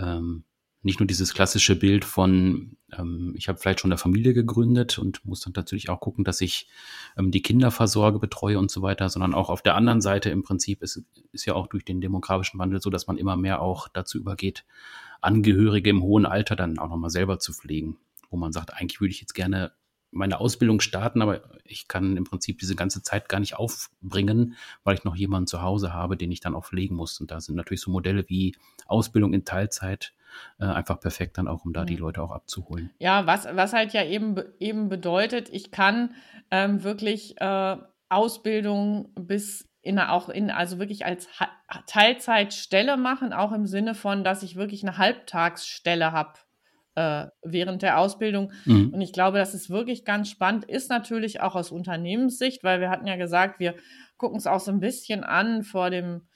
ähm, 0.00 0.44
nicht 0.82 0.98
nur 0.98 1.06
dieses 1.06 1.32
klassische 1.32 1.76
Bild 1.76 2.04
von, 2.04 2.76
ähm, 2.96 3.34
ich 3.36 3.48
habe 3.48 3.58
vielleicht 3.58 3.80
schon 3.80 3.92
eine 3.92 3.98
Familie 3.98 4.34
gegründet 4.34 4.98
und 4.98 5.24
muss 5.24 5.40
dann 5.40 5.52
natürlich 5.54 5.88
auch 5.88 6.00
gucken, 6.00 6.24
dass 6.24 6.40
ich 6.40 6.68
ähm, 7.16 7.30
die 7.30 7.42
Kinder 7.42 7.70
versorge, 7.70 8.18
betreue 8.18 8.58
und 8.58 8.70
so 8.70 8.82
weiter, 8.82 9.08
sondern 9.08 9.34
auch 9.34 9.48
auf 9.48 9.62
der 9.62 9.76
anderen 9.76 10.00
Seite 10.00 10.30
im 10.30 10.42
Prinzip 10.42 10.82
ist, 10.82 11.02
ist 11.32 11.46
ja 11.46 11.54
auch 11.54 11.68
durch 11.68 11.84
den 11.84 12.00
demografischen 12.00 12.58
Wandel 12.58 12.82
so, 12.82 12.90
dass 12.90 13.06
man 13.06 13.16
immer 13.16 13.36
mehr 13.36 13.62
auch 13.62 13.88
dazu 13.88 14.18
übergeht, 14.18 14.64
Angehörige 15.20 15.90
im 15.90 16.02
hohen 16.02 16.26
Alter 16.26 16.56
dann 16.56 16.78
auch 16.80 16.88
nochmal 16.88 17.10
selber 17.10 17.38
zu 17.38 17.52
pflegen, 17.52 17.96
wo 18.30 18.36
man 18.36 18.52
sagt, 18.52 18.74
eigentlich 18.74 19.00
würde 19.00 19.12
ich 19.12 19.20
jetzt 19.20 19.34
gerne 19.34 19.72
meine 20.10 20.40
Ausbildung 20.40 20.80
starten, 20.80 21.22
aber 21.22 21.42
ich 21.64 21.88
kann 21.88 22.16
im 22.16 22.24
Prinzip 22.24 22.58
diese 22.58 22.74
ganze 22.74 23.02
Zeit 23.02 23.28
gar 23.28 23.40
nicht 23.40 23.54
aufbringen, 23.54 24.56
weil 24.84 24.96
ich 24.96 25.04
noch 25.04 25.16
jemanden 25.16 25.46
zu 25.46 25.62
Hause 25.62 25.94
habe, 25.94 26.16
den 26.16 26.30
ich 26.30 26.40
dann 26.40 26.54
auch 26.54 26.66
pflegen 26.66 26.96
muss. 26.96 27.20
Und 27.20 27.30
da 27.30 27.40
sind 27.40 27.54
natürlich 27.54 27.80
so 27.80 27.90
Modelle 27.90 28.28
wie 28.28 28.54
Ausbildung 28.86 29.32
in 29.32 29.44
Teilzeit 29.44 30.12
äh, 30.58 30.64
einfach 30.64 31.00
perfekt 31.00 31.38
dann 31.38 31.48
auch, 31.48 31.64
um 31.64 31.72
da 31.72 31.84
die 31.84 31.96
Leute 31.96 32.22
auch 32.22 32.30
abzuholen. 32.30 32.90
Ja, 32.98 33.26
was, 33.26 33.46
was 33.52 33.72
halt 33.72 33.92
ja 33.92 34.04
eben, 34.04 34.36
eben 34.58 34.88
bedeutet, 34.88 35.48
ich 35.50 35.70
kann 35.70 36.14
ähm, 36.50 36.82
wirklich 36.82 37.40
äh, 37.40 37.76
Ausbildung 38.08 39.12
bis 39.14 39.68
in, 39.82 39.98
auch 39.98 40.28
in, 40.28 40.50
also 40.50 40.78
wirklich 40.78 41.04
als 41.04 41.28
ha 41.40 41.48
Teilzeitstelle 41.86 42.96
machen, 42.96 43.32
auch 43.32 43.52
im 43.52 43.66
Sinne 43.66 43.94
von, 43.94 44.24
dass 44.24 44.42
ich 44.42 44.56
wirklich 44.56 44.82
eine 44.82 44.98
Halbtagsstelle 44.98 46.12
habe 46.12 46.34
äh, 46.94 47.26
während 47.42 47.82
der 47.82 47.98
Ausbildung. 47.98 48.52
Mhm. 48.64 48.90
Und 48.92 49.00
ich 49.00 49.12
glaube, 49.12 49.38
das 49.38 49.54
ist 49.54 49.70
wirklich 49.70 50.04
ganz 50.04 50.28
spannend, 50.28 50.64
ist 50.64 50.90
natürlich 50.90 51.40
auch 51.40 51.54
aus 51.54 51.72
Unternehmenssicht, 51.72 52.62
weil 52.62 52.80
wir 52.80 52.90
hatten 52.90 53.06
ja 53.06 53.16
gesagt, 53.16 53.58
wir 53.58 53.74
gucken 54.18 54.38
es 54.38 54.46
auch 54.46 54.60
so 54.60 54.70
ein 54.70 54.80
bisschen 54.80 55.24
an 55.24 55.62
vor 55.62 55.90
dem 55.90 56.26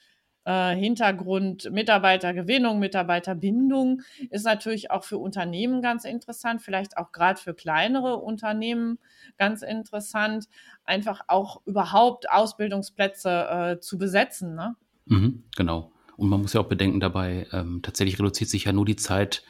äh, 0.47 0.75
Hintergrund 0.75 1.69
Mitarbeitergewinnung, 1.71 2.79
Mitarbeiterbindung 2.79 4.01
ist 4.29 4.45
natürlich 4.45 4.91
auch 4.91 5.03
für 5.03 5.17
Unternehmen 5.17 5.81
ganz 5.81 6.05
interessant, 6.05 6.61
vielleicht 6.61 6.97
auch 6.97 7.11
gerade 7.11 7.39
für 7.39 7.53
kleinere 7.53 8.15
Unternehmen 8.15 8.97
ganz 9.37 9.61
interessant, 9.61 10.47
einfach 10.85 11.21
auch 11.27 11.61
überhaupt 11.65 12.29
Ausbildungsplätze 12.29 13.29
äh, 13.29 13.79
zu 13.81 13.97
besetzen. 13.97 14.55
Ne? 14.55 14.75
Mhm, 15.05 15.43
genau. 15.57 15.91
Und 16.15 16.29
man 16.29 16.41
muss 16.41 16.53
ja 16.53 16.61
auch 16.61 16.69
bedenken 16.69 17.01
dabei, 17.01 17.45
ähm, 17.51 17.81
tatsächlich 17.83 18.17
reduziert 18.17 18.49
sich 18.49 18.63
ja 18.63 18.71
nur 18.71 18.85
die 18.85 18.95
Zeit, 18.95 19.43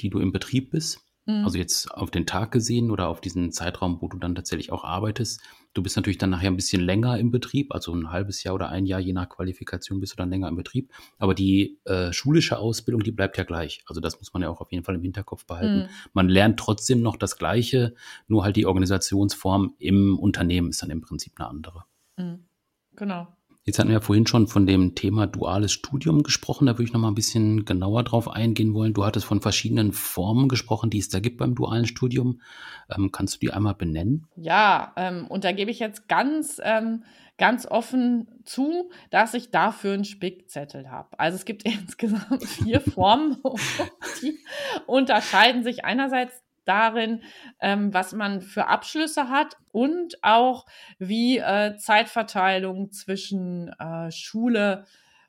die 0.00 0.08
du 0.08 0.18
im 0.18 0.32
Betrieb 0.32 0.70
bist. 0.70 1.00
Mhm. 1.26 1.44
Also 1.44 1.58
jetzt 1.58 1.92
auf 1.92 2.10
den 2.10 2.24
Tag 2.24 2.52
gesehen 2.52 2.90
oder 2.90 3.08
auf 3.08 3.20
diesen 3.20 3.52
Zeitraum, 3.52 4.00
wo 4.00 4.08
du 4.08 4.16
dann 4.16 4.34
tatsächlich 4.34 4.72
auch 4.72 4.82
arbeitest. 4.82 5.42
Du 5.78 5.82
bist 5.84 5.94
natürlich 5.94 6.18
dann 6.18 6.30
nachher 6.30 6.50
ein 6.50 6.56
bisschen 6.56 6.82
länger 6.82 7.18
im 7.18 7.30
Betrieb, 7.30 7.72
also 7.72 7.94
ein 7.94 8.10
halbes 8.10 8.42
Jahr 8.42 8.56
oder 8.56 8.68
ein 8.68 8.84
Jahr, 8.84 8.98
je 8.98 9.12
nach 9.12 9.28
Qualifikation 9.28 10.00
bist 10.00 10.12
du 10.12 10.16
dann 10.16 10.28
länger 10.28 10.48
im 10.48 10.56
Betrieb. 10.56 10.92
Aber 11.18 11.34
die 11.34 11.78
äh, 11.84 12.12
schulische 12.12 12.58
Ausbildung, 12.58 13.04
die 13.04 13.12
bleibt 13.12 13.38
ja 13.38 13.44
gleich. 13.44 13.84
Also 13.86 14.00
das 14.00 14.18
muss 14.18 14.32
man 14.32 14.42
ja 14.42 14.48
auch 14.48 14.60
auf 14.60 14.72
jeden 14.72 14.82
Fall 14.82 14.96
im 14.96 15.02
Hinterkopf 15.02 15.46
behalten. 15.46 15.82
Mhm. 15.82 15.88
Man 16.14 16.28
lernt 16.28 16.58
trotzdem 16.58 17.00
noch 17.00 17.16
das 17.16 17.38
Gleiche, 17.38 17.94
nur 18.26 18.42
halt 18.42 18.56
die 18.56 18.66
Organisationsform 18.66 19.76
im 19.78 20.18
Unternehmen 20.18 20.70
ist 20.70 20.82
dann 20.82 20.90
im 20.90 21.00
Prinzip 21.00 21.34
eine 21.36 21.48
andere. 21.48 21.84
Mhm. 22.16 22.48
Genau. 22.96 23.28
Jetzt 23.68 23.78
hatten 23.78 23.90
wir 23.90 23.96
ja 23.96 24.00
vorhin 24.00 24.26
schon 24.26 24.46
von 24.46 24.66
dem 24.66 24.94
Thema 24.94 25.26
duales 25.26 25.72
Studium 25.72 26.22
gesprochen. 26.22 26.64
Da 26.64 26.72
würde 26.72 26.84
ich 26.84 26.94
noch 26.94 27.02
mal 27.02 27.08
ein 27.08 27.14
bisschen 27.14 27.66
genauer 27.66 28.02
drauf 28.02 28.30
eingehen 28.30 28.72
wollen. 28.72 28.94
Du 28.94 29.04
hattest 29.04 29.26
von 29.26 29.42
verschiedenen 29.42 29.92
Formen 29.92 30.48
gesprochen, 30.48 30.88
die 30.88 30.96
es 30.96 31.10
da 31.10 31.20
gibt 31.20 31.36
beim 31.36 31.54
dualen 31.54 31.84
Studium. 31.84 32.40
Ähm, 32.88 33.12
kannst 33.12 33.34
du 33.34 33.38
die 33.40 33.52
einmal 33.52 33.74
benennen? 33.74 34.26
Ja, 34.36 34.94
ähm, 34.96 35.26
und 35.26 35.44
da 35.44 35.52
gebe 35.52 35.70
ich 35.70 35.80
jetzt 35.80 36.08
ganz, 36.08 36.58
ähm, 36.64 37.04
ganz 37.36 37.66
offen 37.66 38.26
zu, 38.46 38.88
dass 39.10 39.34
ich 39.34 39.50
dafür 39.50 39.92
einen 39.92 40.06
Spickzettel 40.06 40.90
habe. 40.90 41.18
Also 41.18 41.36
es 41.36 41.44
gibt 41.44 41.62
insgesamt 41.66 42.42
vier 42.46 42.80
Formen, 42.80 43.36
die 44.22 44.38
unterscheiden 44.86 45.62
sich 45.62 45.84
einerseits 45.84 46.42
darin, 46.68 47.22
ähm, 47.60 47.92
was 47.94 48.12
man 48.12 48.40
für 48.40 48.66
Abschlüsse 48.66 49.28
hat 49.28 49.56
und 49.72 50.22
auch 50.22 50.66
wie 50.98 51.38
äh, 51.38 51.76
Zeitverteilung 51.76 52.92
zwischen 52.92 53.68
äh, 53.78 54.10
Schule 54.10 54.84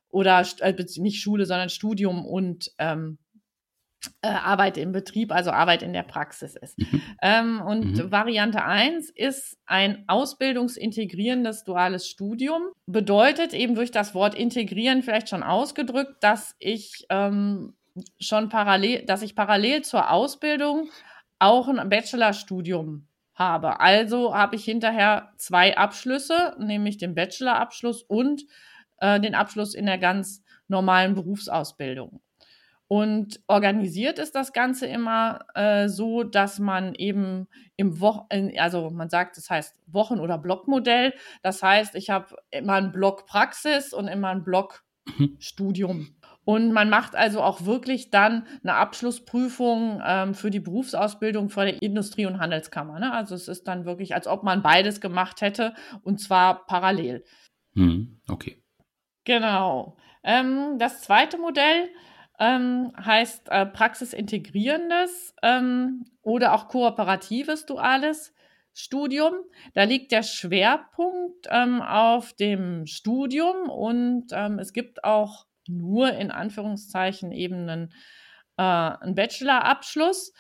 oder 0.10 0.46
äh, 0.60 0.86
nicht 0.98 1.22
Schule, 1.22 1.46
sondern 1.46 1.69
Studium 1.69 2.25
und 2.25 2.72
ähm, 2.77 3.17
äh, 4.22 4.29
Arbeit 4.29 4.77
im 4.77 4.91
Betrieb, 4.91 5.31
also 5.31 5.51
Arbeit 5.51 5.84
in 5.84 5.91
der 5.91 6.03
Praxis 6.03 6.55
ist. 6.55 6.77
Mhm. 6.79 7.01
Ähm, 7.22 7.62
und 7.62 7.98
mhm. 7.98 8.12
Variante 8.12 8.63
1 8.63 9.10
ist 9.10 9.58
ein 9.65 10.05
ausbildungsintegrierendes 10.08 11.65
duales 11.65 12.08
Studium. 12.08 12.63
Bedeutet 12.86 13.53
eben 13.53 13.75
durch 13.75 13.91
das 13.91 14.15
Wort 14.15 14.36
integrieren 14.36 15.03
vielleicht 15.03 15.29
schon 15.29 15.43
ausgedrückt, 15.43 16.24
dass 16.24 16.55
ich 16.60 17.05
ähm, 17.10 17.74
schon 18.19 18.48
parallel, 18.48 19.05
dass 19.05 19.22
ich 19.22 19.36
parallel 19.36 19.81
zur 19.81 20.12
Ausbildung 20.12 20.89
auch 21.39 21.67
ein 21.67 21.89
Bachelorstudium 21.89 23.08
habe. 23.34 23.79
Also 23.79 24.36
habe 24.36 24.58
ich 24.58 24.65
hinterher 24.65 25.31
zwei 25.38 25.77
Abschlüsse, 25.77 26.55
nämlich 26.60 26.98
den 26.98 27.15
Bachelorabschluss 27.15 28.03
und 28.03 28.43
äh, 29.00 29.19
den 29.19 29.34
Abschluss 29.34 29.74
in 29.74 29.86
der 29.86 29.98
ganz 29.98 30.43
normalen 30.67 31.15
Berufsausbildung. 31.15 32.22
Und 32.89 33.39
organisiert 33.46 34.17
ist 34.17 34.34
das 34.34 34.51
Ganze 34.51 34.88
immer 34.88 35.46
äh, 35.53 35.88
so, 35.88 36.24
dass 36.24 36.58
man 36.58 36.96
eben 36.96 37.48
im 37.77 38.00
Wochen, 38.00 38.25
also 38.58 38.89
man 38.89 39.12
sagt, 39.12 39.38
das 39.38 39.48
heißt 39.48 39.75
Wochen- 39.86 40.19
oder 40.19 40.39
Blockmodell. 40.39 41.13
Das 41.43 41.62
heißt, 41.62 41.93
ich 41.93 42.10
habe 42.10 42.36
immer 42.50 42.74
einen 42.74 42.91
Block 42.91 43.27
Praxis 43.27 43.93
und 43.93 44.08
immer 44.08 44.29
einen 44.29 44.43
Block 44.43 44.84
mhm. 45.17 45.36
Studium. 45.38 46.15
Und 46.50 46.72
man 46.72 46.89
macht 46.89 47.15
also 47.15 47.44
auch 47.44 47.65
wirklich 47.65 48.10
dann 48.10 48.48
eine 48.63 48.74
Abschlussprüfung 48.74 50.01
ähm, 50.03 50.34
für 50.34 50.50
die 50.50 50.60
Berufsausbildung 50.60 51.51
vor 51.51 51.65
der 51.65 51.79
Industrie- 51.79 52.25
und 52.25 52.39
Handelskammer. 52.39 53.00
Ne? 53.00 53.13
Also 53.13 53.36
es 53.36 53.48
ist 53.48 53.68
dann 53.68 53.86
wirklich, 53.86 54.15
als 54.15 54.25
ob 54.25 54.41
man 54.41 54.63
beides 54.63 55.00
gemacht 55.00 55.41
hätte 55.41 55.75
und 56.01 56.20
zwar 56.20 56.65
parallel. 56.65 57.24
Hm, 57.75 58.20
okay. 58.27 58.63
Genau. 59.25 59.96
Ähm, 60.24 60.79
das 60.79 61.03
zweite 61.03 61.38
Modell 61.38 61.89
ähm, 62.39 62.94
heißt 62.98 63.50
äh, 63.50 63.68
praxisintegrierendes 63.68 65.36
ähm, 65.44 66.03
oder 66.24 66.56
auch 66.56 66.68
kooperatives 66.68 67.68
duales 67.68 68.34
Studium. 68.74 69.36
Da 69.75 69.84
liegt 69.84 70.12
der 70.12 70.24
Schwerpunkt 70.24 71.46
ähm, 71.51 71.84
auf 71.84 72.34
dem 72.34 72.88
Studium 72.88 73.70
und 73.70 74.29
ähm, 74.32 74.58
es 74.58 74.74
gibt 74.74 75.03
auch 75.03 75.46
nur 75.69 76.13
in 76.13 76.31
Anführungszeichen 76.31 77.31
eben 77.31 77.69
einen, 77.69 77.93
äh, 78.57 78.63
einen 78.63 79.15
Bachelorabschluss 79.15 80.33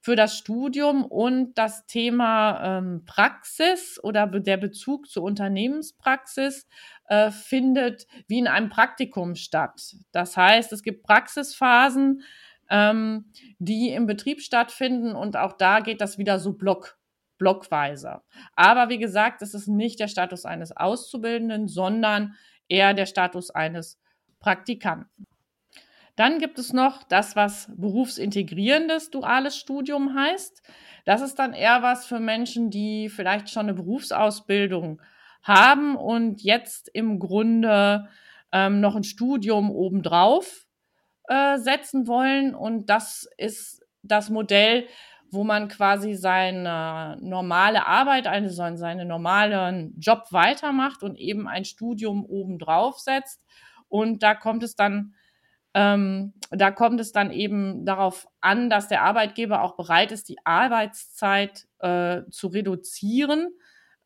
für 0.00 0.16
das 0.16 0.38
Studium 0.38 1.04
und 1.04 1.54
das 1.54 1.86
Thema 1.86 2.78
ähm, 2.78 3.04
Praxis 3.04 4.00
oder 4.02 4.26
der 4.26 4.56
Bezug 4.56 5.08
zur 5.08 5.24
Unternehmenspraxis 5.24 6.66
äh, 7.06 7.30
findet 7.30 8.06
wie 8.26 8.38
in 8.38 8.48
einem 8.48 8.70
Praktikum 8.70 9.34
statt. 9.34 9.94
Das 10.12 10.36
heißt, 10.36 10.72
es 10.72 10.82
gibt 10.82 11.02
Praxisphasen, 11.02 12.22
ähm, 12.70 13.30
die 13.58 13.90
im 13.90 14.06
Betrieb 14.06 14.40
stattfinden 14.40 15.14
und 15.14 15.36
auch 15.36 15.52
da 15.52 15.80
geht 15.80 16.00
das 16.00 16.16
wieder 16.16 16.38
so 16.38 16.54
block, 16.54 16.98
blockweise. 17.36 18.22
Aber 18.54 18.88
wie 18.88 18.98
gesagt, 18.98 19.42
es 19.42 19.52
ist 19.52 19.68
nicht 19.68 20.00
der 20.00 20.08
Status 20.08 20.46
eines 20.46 20.74
Auszubildenden, 20.74 21.68
sondern 21.68 22.36
eher 22.68 22.94
der 22.94 23.06
Status 23.06 23.50
eines 23.50 23.99
Praktikanten. 24.40 25.26
Dann 26.16 26.38
gibt 26.38 26.58
es 26.58 26.72
noch 26.72 27.02
das, 27.04 27.36
was 27.36 27.70
berufsintegrierendes 27.76 29.10
duales 29.10 29.56
Studium 29.56 30.14
heißt. 30.14 30.62
Das 31.04 31.22
ist 31.22 31.38
dann 31.38 31.54
eher 31.54 31.82
was 31.82 32.04
für 32.04 32.20
Menschen, 32.20 32.70
die 32.70 33.08
vielleicht 33.08 33.48
schon 33.48 33.66
eine 33.66 33.74
Berufsausbildung 33.74 35.00
haben 35.42 35.96
und 35.96 36.42
jetzt 36.42 36.90
im 36.92 37.18
Grunde 37.18 38.08
ähm, 38.52 38.80
noch 38.80 38.96
ein 38.96 39.04
Studium 39.04 39.70
obendrauf 39.70 40.66
äh, 41.28 41.56
setzen 41.58 42.06
wollen. 42.06 42.54
Und 42.54 42.90
das 42.90 43.26
ist 43.38 43.82
das 44.02 44.28
Modell, 44.28 44.86
wo 45.30 45.44
man 45.44 45.68
quasi 45.68 46.14
seine 46.14 47.16
normale 47.20 47.86
Arbeit, 47.86 48.26
eine, 48.26 48.50
seinen 48.50 49.08
normalen 49.08 49.94
Job 49.98 50.24
weitermacht 50.32 51.02
und 51.02 51.16
eben 51.18 51.48
ein 51.48 51.64
Studium 51.64 52.26
obendrauf 52.26 52.98
setzt 52.98 53.40
und 53.90 54.22
da 54.22 54.34
kommt 54.34 54.62
es 54.62 54.76
dann, 54.76 55.14
ähm, 55.74 56.32
da 56.50 56.70
kommt 56.70 57.00
es 57.00 57.12
dann 57.12 57.30
eben 57.30 57.84
darauf 57.84 58.28
an, 58.40 58.70
dass 58.70 58.88
der 58.88 59.02
Arbeitgeber 59.02 59.62
auch 59.62 59.76
bereit 59.76 60.12
ist, 60.12 60.28
die 60.30 60.38
Arbeitszeit 60.44 61.66
äh, 61.80 62.22
zu 62.30 62.48
reduzieren. 62.48 63.48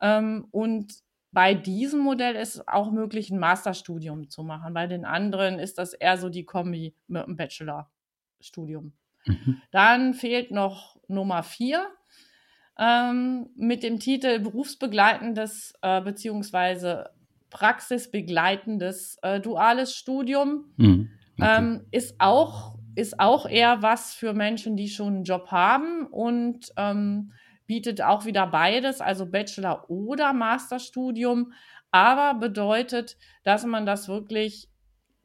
Ähm, 0.01 0.47
und 0.51 0.93
bei 1.31 1.53
diesem 1.53 1.99
Modell 1.99 2.35
ist 2.35 2.55
es 2.55 2.67
auch 2.67 2.91
möglich, 2.91 3.29
ein 3.29 3.39
Masterstudium 3.39 4.29
zu 4.29 4.43
machen. 4.43 4.73
Bei 4.73 4.87
den 4.87 5.05
anderen 5.05 5.59
ist 5.59 5.77
das 5.77 5.93
eher 5.93 6.17
so 6.17 6.29
die 6.29 6.45
Kombi 6.45 6.95
mit 7.07 7.23
einem 7.23 7.35
Bachelorstudium. 7.35 8.93
Mhm. 9.25 9.61
Dann 9.71 10.13
fehlt 10.13 10.51
noch 10.51 10.97
Nummer 11.07 11.43
vier 11.43 11.87
ähm, 12.77 13.49
mit 13.55 13.83
dem 13.83 13.99
Titel 13.99 14.39
berufsbegleitendes 14.39 15.73
äh, 15.81 16.01
beziehungsweise 16.01 17.09
praxisbegleitendes 17.55 19.17
äh, 19.21 19.39
duales 19.39 19.95
Studium. 19.95 20.65
Mhm. 20.75 21.09
Okay. 21.37 21.57
Ähm, 21.57 21.85
ist, 21.91 22.15
auch, 22.19 22.77
ist 22.95 23.19
auch 23.19 23.47
eher 23.47 23.81
was 23.81 24.13
für 24.13 24.33
Menschen, 24.33 24.75
die 24.75 24.89
schon 24.89 25.15
einen 25.15 25.23
Job 25.23 25.51
haben 25.51 26.05
und 26.07 26.73
ähm, 26.75 27.31
bietet 27.65 28.01
auch 28.01 28.25
wieder 28.25 28.45
beides, 28.47 28.99
also 28.99 29.25
Bachelor- 29.25 29.89
oder 29.89 30.33
Masterstudium, 30.33 31.53
aber 31.91 32.37
bedeutet, 32.37 33.17
dass 33.43 33.65
man 33.65 33.85
das 33.85 34.09
wirklich 34.09 34.67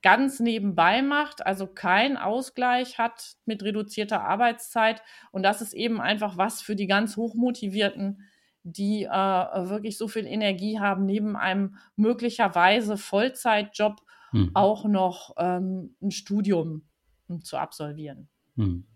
ganz 0.02 0.38
nebenbei 0.38 1.02
macht, 1.02 1.44
also 1.44 1.66
keinen 1.66 2.16
Ausgleich 2.16 2.96
hat 2.98 3.32
mit 3.44 3.64
reduzierter 3.64 4.22
Arbeitszeit. 4.22 5.02
Und 5.32 5.42
das 5.42 5.60
ist 5.60 5.74
eben 5.74 6.00
einfach 6.00 6.38
was 6.38 6.62
für 6.62 6.76
die 6.76 6.86
ganz 6.86 7.16
hochmotivierten 7.16 8.22
die 8.62 9.04
äh, 9.04 9.08
wirklich 9.10 9.96
so 9.96 10.08
viel 10.08 10.26
Energie 10.26 10.78
haben, 10.78 11.06
neben 11.06 11.36
einem 11.36 11.76
möglicherweise 11.96 12.96
Vollzeitjob 12.96 14.00
mhm. 14.32 14.50
auch 14.54 14.84
noch 14.84 15.34
ähm, 15.38 15.96
ein 16.02 16.10
Studium 16.10 16.88
um, 17.28 17.42
zu 17.42 17.56
absolvieren. 17.56 18.28
Mhm. 18.56 18.86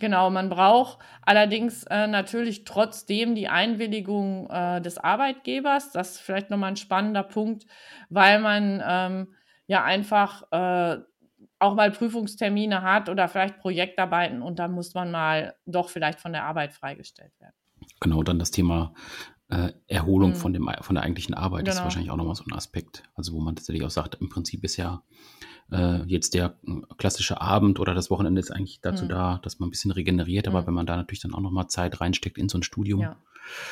Genau, 0.00 0.28
man 0.28 0.48
braucht 0.48 0.98
allerdings 1.22 1.84
äh, 1.84 2.08
natürlich 2.08 2.64
trotzdem 2.64 3.36
die 3.36 3.48
Einwilligung 3.48 4.50
äh, 4.50 4.80
des 4.80 4.98
Arbeitgebers. 4.98 5.92
Das 5.92 6.12
ist 6.12 6.20
vielleicht 6.20 6.50
nochmal 6.50 6.72
ein 6.72 6.76
spannender 6.76 7.22
Punkt, 7.22 7.64
weil 8.10 8.40
man 8.40 8.82
ähm, 8.84 9.34
ja 9.68 9.84
einfach 9.84 10.42
äh, 10.50 10.98
auch 11.60 11.74
mal 11.76 11.92
Prüfungstermine 11.92 12.82
hat 12.82 13.08
oder 13.08 13.28
vielleicht 13.28 13.58
Projektarbeiten 13.58 14.42
und 14.42 14.58
dann 14.58 14.72
muss 14.72 14.94
man 14.94 15.12
mal 15.12 15.54
doch 15.64 15.88
vielleicht 15.88 16.20
von 16.20 16.32
der 16.32 16.44
Arbeit 16.44 16.72
freigestellt 16.72 17.32
werden. 17.38 17.54
Genau, 18.04 18.22
dann 18.22 18.38
das 18.38 18.50
Thema 18.50 18.92
äh, 19.48 19.72
Erholung 19.86 20.32
mhm. 20.32 20.36
von, 20.36 20.52
dem, 20.52 20.70
von 20.82 20.94
der 20.94 21.04
eigentlichen 21.04 21.34
Arbeit 21.34 21.64
genau. 21.64 21.74
ist 21.74 21.82
wahrscheinlich 21.82 22.10
auch 22.10 22.18
nochmal 22.18 22.34
so 22.34 22.44
ein 22.44 22.52
Aspekt. 22.52 23.02
Also 23.14 23.32
wo 23.32 23.40
man 23.40 23.56
tatsächlich 23.56 23.82
auch 23.82 23.90
sagt, 23.90 24.16
im 24.20 24.28
Prinzip 24.28 24.62
ist 24.62 24.76
ja 24.76 25.02
äh, 25.72 26.02
jetzt 26.04 26.34
der 26.34 26.58
klassische 26.98 27.40
Abend 27.40 27.80
oder 27.80 27.94
das 27.94 28.10
Wochenende 28.10 28.42
ist 28.42 28.50
eigentlich 28.50 28.82
dazu 28.82 29.04
mhm. 29.04 29.08
da, 29.08 29.40
dass 29.42 29.58
man 29.58 29.68
ein 29.68 29.70
bisschen 29.70 29.90
regeneriert. 29.90 30.46
Aber 30.48 30.60
mhm. 30.60 30.66
wenn 30.66 30.74
man 30.74 30.86
da 30.86 30.96
natürlich 30.96 31.20
dann 31.20 31.32
auch 31.32 31.40
nochmal 31.40 31.68
Zeit 31.68 31.98
reinsteckt 32.02 32.36
in 32.36 32.50
so 32.50 32.58
ein 32.58 32.62
Studium, 32.62 33.00
ja, 33.00 33.16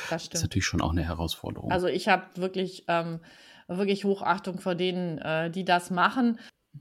das 0.09 0.29
ist 0.29 0.41
natürlich 0.41 0.65
schon 0.65 0.81
auch 0.81 0.93
eine 0.93 1.03
Herausforderung. 1.03 1.71
Also 1.71 1.85
ich 1.85 2.07
habe 2.07 2.23
wirklich, 2.33 2.85
ähm, 2.87 3.19
wirklich 3.67 4.03
Hochachtung 4.03 4.59
vor 4.59 4.73
denen, 4.73 5.19
äh, 5.19 5.51
die 5.51 5.63
das 5.63 5.91
machen. 5.91 6.39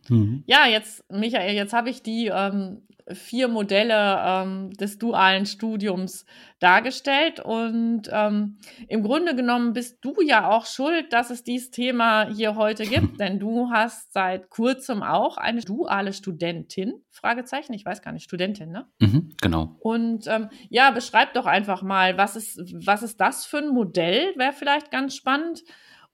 Mhm. 0.09 0.42
Ja, 0.47 0.66
jetzt, 0.66 1.04
Michael, 1.11 1.54
jetzt 1.54 1.73
habe 1.73 1.90
ich 1.90 2.02
die 2.02 2.30
ähm, 2.32 2.82
vier 3.11 3.49
Modelle 3.49 4.23
ähm, 4.25 4.71
des 4.73 4.99
dualen 4.99 5.47
Studiums 5.47 6.25
dargestellt. 6.61 7.40
Und 7.40 8.02
ähm, 8.11 8.59
im 8.88 9.02
Grunde 9.02 9.35
genommen 9.35 9.73
bist 9.73 9.99
du 10.02 10.14
ja 10.23 10.50
auch 10.50 10.66
schuld, 10.66 11.12
dass 11.12 11.30
es 11.30 11.42
dieses 11.42 11.71
Thema 11.71 12.28
hier 12.28 12.56
heute 12.56 12.85
gibt, 12.85 13.21
denn 13.21 13.38
du 13.38 13.71
hast 13.71 14.12
seit 14.12 14.50
kurzem 14.50 15.02
auch 15.02 15.37
eine 15.37 15.61
duale 15.61 16.12
Studentin. 16.12 16.94
Fragezeichen, 17.11 17.73
ich 17.75 17.85
weiß 17.85 18.02
gar 18.02 18.12
nicht, 18.12 18.25
Studentin, 18.25 18.71
ne? 18.71 18.87
Mhm, 19.00 19.35
genau. 19.40 19.76
Und 19.80 20.26
ähm, 20.26 20.49
ja, 20.68 20.90
beschreib 20.90 21.35
doch 21.35 21.47
einfach 21.47 21.82
mal, 21.82 22.16
was 22.16 22.37
ist, 22.37 22.61
was 22.87 23.02
ist 23.02 23.21
das 23.21 23.44
für 23.44 23.59
ein 23.59 23.68
Modell? 23.68 24.32
Wäre 24.37 24.52
vielleicht 24.52 24.90
ganz 24.90 25.16
spannend. 25.16 25.62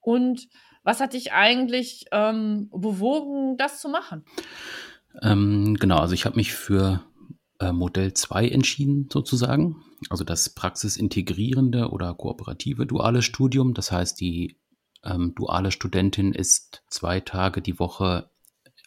Und 0.01 0.49
was 0.89 1.01
hat 1.01 1.13
dich 1.13 1.33
eigentlich 1.35 2.07
ähm, 2.13 2.71
bewogen, 2.71 3.59
das 3.59 3.79
zu 3.79 3.91
machen? 3.91 4.25
Ähm, 5.21 5.77
genau, 5.79 5.99
also 5.99 6.15
ich 6.15 6.25
habe 6.25 6.37
mich 6.37 6.55
für 6.55 7.05
äh, 7.61 7.73
Modell 7.73 8.15
2 8.15 8.49
entschieden, 8.49 9.07
sozusagen. 9.13 9.85
Also 10.09 10.25
das 10.25 10.49
praxisintegrierende 10.49 11.91
oder 11.91 12.15
kooperative 12.15 12.87
duale 12.87 13.21
Studium. 13.21 13.75
Das 13.75 13.93
heißt, 13.93 14.19
die 14.19 14.57
ähm, 15.05 15.35
duale 15.35 15.73
Studentin 15.73 16.33
ist 16.33 16.83
zwei 16.89 17.21
Tage 17.21 17.61
die 17.61 17.79
Woche 17.79 18.31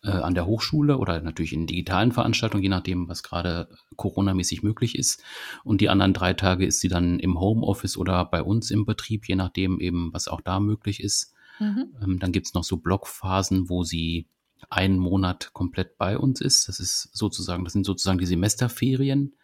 äh, 0.03 0.10
an 0.10 0.34
der 0.34 0.48
Hochschule 0.48 0.98
oder 0.98 1.22
natürlich 1.22 1.53
in 1.53 1.67
digitalen 1.67 2.13
Veranstaltungen, 2.13 2.63
je 2.63 2.70
nachdem, 2.70 3.10
was 3.10 3.22
gerade 3.22 3.70
Corona-mäßig 3.96 4.63
möglich 4.63 4.98
ist. 4.98 5.22
Und 5.63 5.81
die 5.81 5.89
anderen 5.89 6.13
drei 6.13 6.34
Tage 6.34 6.65
ist 6.65 6.79
sie 6.79 6.88
dann 6.88 7.20
im 7.20 7.39
Homeoffice 7.39 7.96
oder 7.96 8.25
bei 8.25 8.41
uns 8.41 8.72
im 8.72 8.86
Betrieb, 8.88 9.27
je 9.27 9.36
nachdem 9.36 9.79
eben, 9.79 10.12
was 10.13 10.27
auch 10.27 10.41
da 10.41 10.60
möglich 10.60 11.03
ist. 11.03 11.36
Mhm. 11.62 11.96
Ähm, 12.01 12.20
dann 12.20 12.32
gibt's 12.32 12.56
noch 12.56 12.63
so 12.63 12.77
Blockphasen, 12.77 13.70
wo 13.70 13.84
sie 13.84 14.27
einen 14.70 14.98
Monat 14.98 15.51
komplett 15.53 15.98
bei 15.98 16.18
uns 16.18 16.41
ist. 16.41 16.68
Das 16.68 16.80
ist 16.80 17.10
sozusagen, 17.13 17.63
das 17.63 17.74
sind 17.74 17.86
sozusagen 17.86 18.18
die 18.18 18.25
Semesterferien. 18.25 19.36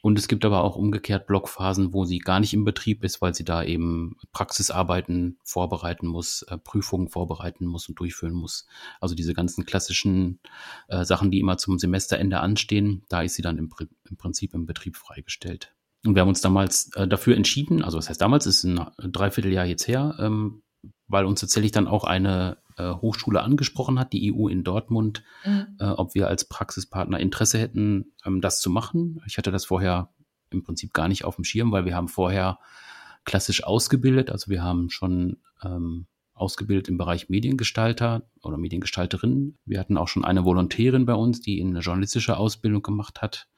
Und 0.00 0.18
es 0.18 0.28
gibt 0.28 0.44
aber 0.44 0.62
auch 0.62 0.76
umgekehrt 0.76 1.26
Blockphasen, 1.26 1.92
wo 1.92 2.04
sie 2.04 2.18
gar 2.18 2.40
nicht 2.40 2.54
im 2.54 2.64
Betrieb 2.64 3.02
ist, 3.04 3.20
weil 3.20 3.34
sie 3.34 3.44
da 3.44 3.64
eben 3.64 4.16
Praxisarbeiten 4.32 5.38
vorbereiten 5.42 6.06
muss, 6.06 6.42
äh, 6.42 6.58
Prüfungen 6.58 7.08
vorbereiten 7.08 7.66
muss 7.66 7.88
und 7.88 7.98
durchführen 7.98 8.34
muss. 8.34 8.66
Also 9.00 9.14
diese 9.14 9.34
ganzen 9.34 9.64
klassischen 9.64 10.40
äh, 10.88 11.04
Sachen, 11.04 11.30
die 11.30 11.40
immer 11.40 11.58
zum 11.58 11.78
Semesterende 11.78 12.40
anstehen, 12.40 13.04
da 13.08 13.22
ist 13.22 13.34
sie 13.34 13.42
dann 13.42 13.58
im, 13.58 13.72
im 14.08 14.16
Prinzip 14.16 14.54
im 14.54 14.66
Betrieb 14.66 14.96
freigestellt. 14.96 15.74
Und 16.04 16.14
wir 16.14 16.22
haben 16.22 16.28
uns 16.28 16.40
damals 16.40 16.90
äh, 16.94 17.08
dafür 17.08 17.36
entschieden, 17.36 17.82
also 17.82 17.98
was 17.98 18.08
heißt 18.08 18.20
damals, 18.20 18.46
ist 18.46 18.62
ein 18.62 18.86
Dreivierteljahr 18.98 19.66
jetzt 19.66 19.88
her, 19.88 20.16
ähm, 20.20 20.62
weil 21.08 21.24
uns 21.24 21.40
tatsächlich 21.40 21.72
dann 21.72 21.88
auch 21.88 22.04
eine 22.04 22.58
äh, 22.76 22.94
Hochschule 22.94 23.42
angesprochen 23.42 23.98
hat, 23.98 24.12
die 24.12 24.32
EU 24.32 24.48
in 24.48 24.64
Dortmund, 24.64 25.24
mhm. 25.44 25.76
äh, 25.80 25.84
ob 25.84 26.14
wir 26.14 26.28
als 26.28 26.46
Praxispartner 26.46 27.18
Interesse 27.18 27.58
hätten, 27.58 28.12
ähm, 28.24 28.40
das 28.40 28.60
zu 28.60 28.70
machen. 28.70 29.20
Ich 29.26 29.38
hatte 29.38 29.50
das 29.50 29.64
vorher 29.64 30.10
im 30.50 30.62
Prinzip 30.62 30.92
gar 30.92 31.08
nicht 31.08 31.24
auf 31.24 31.36
dem 31.36 31.44
Schirm, 31.44 31.72
weil 31.72 31.84
wir 31.84 31.96
haben 31.96 32.08
vorher 32.08 32.58
klassisch 33.24 33.64
ausgebildet. 33.64 34.30
Also 34.30 34.50
wir 34.50 34.62
haben 34.62 34.90
schon 34.90 35.38
ähm, 35.62 36.06
ausgebildet 36.34 36.88
im 36.88 36.98
Bereich 36.98 37.28
Mediengestalter 37.28 38.22
oder 38.42 38.56
Mediengestalterin. 38.56 39.58
Wir 39.64 39.80
hatten 39.80 39.96
auch 39.96 40.08
schon 40.08 40.24
eine 40.24 40.44
Volontärin 40.44 41.04
bei 41.04 41.14
uns, 41.14 41.40
die 41.40 41.60
eine 41.60 41.80
journalistische 41.80 42.36
Ausbildung 42.36 42.82
gemacht 42.82 43.20
hat. 43.20 43.48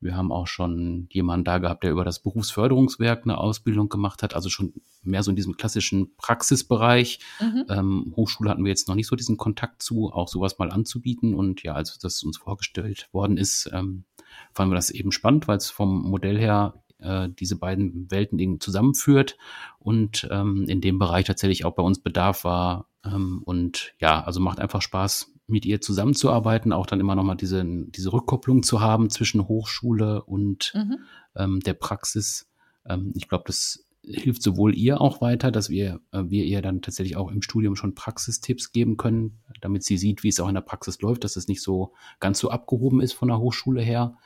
Wir 0.00 0.16
haben 0.16 0.30
auch 0.30 0.46
schon 0.46 1.08
jemanden 1.10 1.44
da 1.44 1.58
gehabt, 1.58 1.82
der 1.82 1.90
über 1.90 2.04
das 2.04 2.22
Berufsförderungswerk 2.22 3.22
eine 3.24 3.38
Ausbildung 3.38 3.88
gemacht 3.88 4.22
hat, 4.22 4.34
also 4.34 4.48
schon 4.50 4.74
mehr 5.02 5.22
so 5.22 5.30
in 5.30 5.36
diesem 5.36 5.56
klassischen 5.56 6.14
Praxisbereich. 6.16 7.20
Mhm. 7.40 7.64
Ähm, 7.68 8.12
Hochschule 8.16 8.50
hatten 8.50 8.64
wir 8.64 8.70
jetzt 8.70 8.88
noch 8.88 8.94
nicht 8.94 9.06
so 9.06 9.16
diesen 9.16 9.36
Kontakt 9.36 9.82
zu, 9.82 10.12
auch 10.12 10.28
sowas 10.28 10.58
mal 10.58 10.70
anzubieten. 10.70 11.34
Und 11.34 11.62
ja, 11.62 11.74
als 11.74 11.98
das 11.98 12.22
uns 12.22 12.36
vorgestellt 12.36 13.08
worden 13.12 13.36
ist, 13.36 13.70
ähm, 13.72 14.04
fanden 14.52 14.72
wir 14.72 14.76
das 14.76 14.90
eben 14.90 15.12
spannend, 15.12 15.48
weil 15.48 15.56
es 15.56 15.70
vom 15.70 16.02
Modell 16.02 16.38
her 16.38 16.74
äh, 16.98 17.28
diese 17.30 17.56
beiden 17.56 18.10
Welten 18.10 18.38
eben 18.38 18.60
zusammenführt 18.60 19.36
und 19.78 20.28
ähm, 20.30 20.64
in 20.68 20.80
dem 20.80 20.98
Bereich 20.98 21.24
tatsächlich 21.26 21.64
auch 21.64 21.74
bei 21.74 21.82
uns 21.82 22.00
Bedarf 22.00 22.44
war. 22.44 22.88
Ähm, 23.04 23.42
und 23.44 23.94
ja, 23.98 24.22
also 24.22 24.40
macht 24.40 24.60
einfach 24.60 24.82
Spaß, 24.82 25.32
mit 25.46 25.64
ihr 25.64 25.80
zusammenzuarbeiten, 25.80 26.72
auch 26.72 26.86
dann 26.86 27.00
immer 27.00 27.14
nochmal 27.14 27.36
diese, 27.36 27.64
diese 27.64 28.12
Rückkopplung 28.12 28.62
zu 28.62 28.80
haben 28.80 29.10
zwischen 29.10 29.46
Hochschule 29.46 30.22
und 30.24 30.72
mhm. 30.74 30.98
ähm, 31.36 31.60
der 31.60 31.74
Praxis. 31.74 32.48
Ähm, 32.84 33.12
ich 33.14 33.28
glaube, 33.28 33.44
das 33.46 33.86
hilft 34.02 34.42
sowohl 34.42 34.74
ihr 34.74 35.00
auch 35.00 35.20
weiter, 35.20 35.50
dass 35.50 35.68
wir, 35.68 36.00
äh, 36.12 36.22
wir 36.26 36.44
ihr 36.44 36.62
dann 36.62 36.82
tatsächlich 36.82 37.16
auch 37.16 37.30
im 37.30 37.42
Studium 37.42 37.76
schon 37.76 37.94
Praxistipps 37.94 38.72
geben 38.72 38.96
können, 38.96 39.38
damit 39.60 39.84
sie 39.84 39.98
sieht, 39.98 40.22
wie 40.22 40.28
es 40.28 40.40
auch 40.40 40.48
in 40.48 40.54
der 40.54 40.60
Praxis 40.62 41.00
läuft, 41.00 41.24
dass 41.24 41.36
es 41.36 41.48
nicht 41.48 41.62
so 41.62 41.92
ganz 42.20 42.38
so 42.38 42.50
abgehoben 42.50 43.00
ist 43.00 43.12
von 43.12 43.28
der 43.28 43.38
Hochschule 43.38 43.82
her 43.82 44.16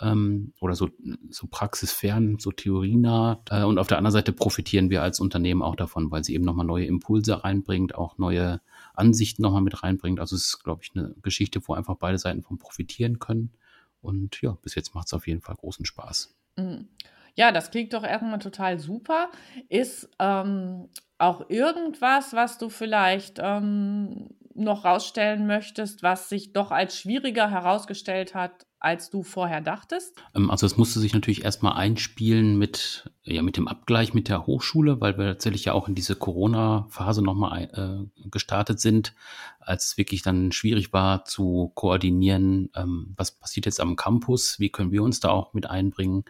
ähm, 0.00 0.52
oder 0.60 0.74
so, 0.74 0.88
so 1.30 1.46
praxisfern, 1.48 2.38
so 2.38 2.52
theorienah. 2.52 3.42
Äh, 3.50 3.64
und 3.64 3.78
auf 3.78 3.88
der 3.88 3.98
anderen 3.98 4.12
Seite 4.12 4.32
profitieren 4.32 4.90
wir 4.90 5.02
als 5.02 5.20
Unternehmen 5.20 5.62
auch 5.62 5.76
davon, 5.76 6.10
weil 6.10 6.24
sie 6.24 6.34
eben 6.34 6.44
nochmal 6.44 6.66
neue 6.66 6.86
Impulse 6.86 7.44
reinbringt, 7.44 7.94
auch 7.94 8.18
neue 8.18 8.60
Ansichten 8.98 9.42
nochmal 9.42 9.62
mit 9.62 9.82
reinbringt. 9.82 10.20
Also 10.20 10.36
es 10.36 10.46
ist, 10.46 10.64
glaube 10.64 10.82
ich, 10.82 10.90
eine 10.94 11.14
Geschichte, 11.22 11.60
wo 11.66 11.74
einfach 11.74 11.96
beide 11.96 12.18
Seiten 12.18 12.42
von 12.42 12.58
profitieren 12.58 13.18
können. 13.18 13.52
Und 14.00 14.40
ja, 14.42 14.52
bis 14.62 14.74
jetzt 14.74 14.94
macht 14.94 15.06
es 15.08 15.14
auf 15.14 15.26
jeden 15.26 15.40
Fall 15.40 15.56
großen 15.56 15.84
Spaß. 15.84 16.36
Mhm. 16.56 16.88
Ja, 17.34 17.52
das 17.52 17.70
klingt 17.70 17.92
doch 17.92 18.02
erstmal 18.02 18.40
total 18.40 18.78
super. 18.78 19.30
Ist 19.68 20.10
ähm, 20.18 20.88
auch 21.18 21.48
irgendwas, 21.48 22.32
was 22.32 22.58
du 22.58 22.68
vielleicht 22.68 23.38
ähm, 23.40 24.30
noch 24.54 24.84
rausstellen 24.84 25.46
möchtest, 25.46 26.02
was 26.02 26.28
sich 26.28 26.52
doch 26.52 26.72
als 26.72 26.98
schwieriger 26.98 27.50
herausgestellt 27.50 28.34
hat 28.34 28.67
als 28.80 29.10
du 29.10 29.22
vorher 29.22 29.60
dachtest? 29.60 30.14
Ähm, 30.34 30.50
also 30.50 30.66
es 30.66 30.76
musste 30.76 31.00
sich 31.00 31.12
natürlich 31.12 31.44
erstmal 31.44 31.74
einspielen 31.74 32.56
mit, 32.58 33.10
ja, 33.24 33.42
mit 33.42 33.56
dem 33.56 33.68
Abgleich 33.68 34.14
mit 34.14 34.28
der 34.28 34.46
Hochschule, 34.46 35.00
weil 35.00 35.18
wir 35.18 35.26
tatsächlich 35.26 35.64
ja 35.64 35.72
auch 35.72 35.88
in 35.88 35.94
diese 35.94 36.14
Corona-Phase 36.14 37.22
nochmal 37.22 38.08
äh, 38.14 38.28
gestartet 38.28 38.80
sind, 38.80 39.14
als 39.60 39.86
es 39.86 39.98
wirklich 39.98 40.22
dann 40.22 40.52
schwierig 40.52 40.92
war 40.92 41.24
zu 41.24 41.72
koordinieren, 41.74 42.70
ähm, 42.74 43.14
was 43.16 43.32
passiert 43.32 43.66
jetzt 43.66 43.80
am 43.80 43.96
Campus, 43.96 44.60
wie 44.60 44.70
können 44.70 44.92
wir 44.92 45.02
uns 45.02 45.20
da 45.20 45.30
auch 45.30 45.54
mit 45.54 45.68
einbringen 45.68 46.24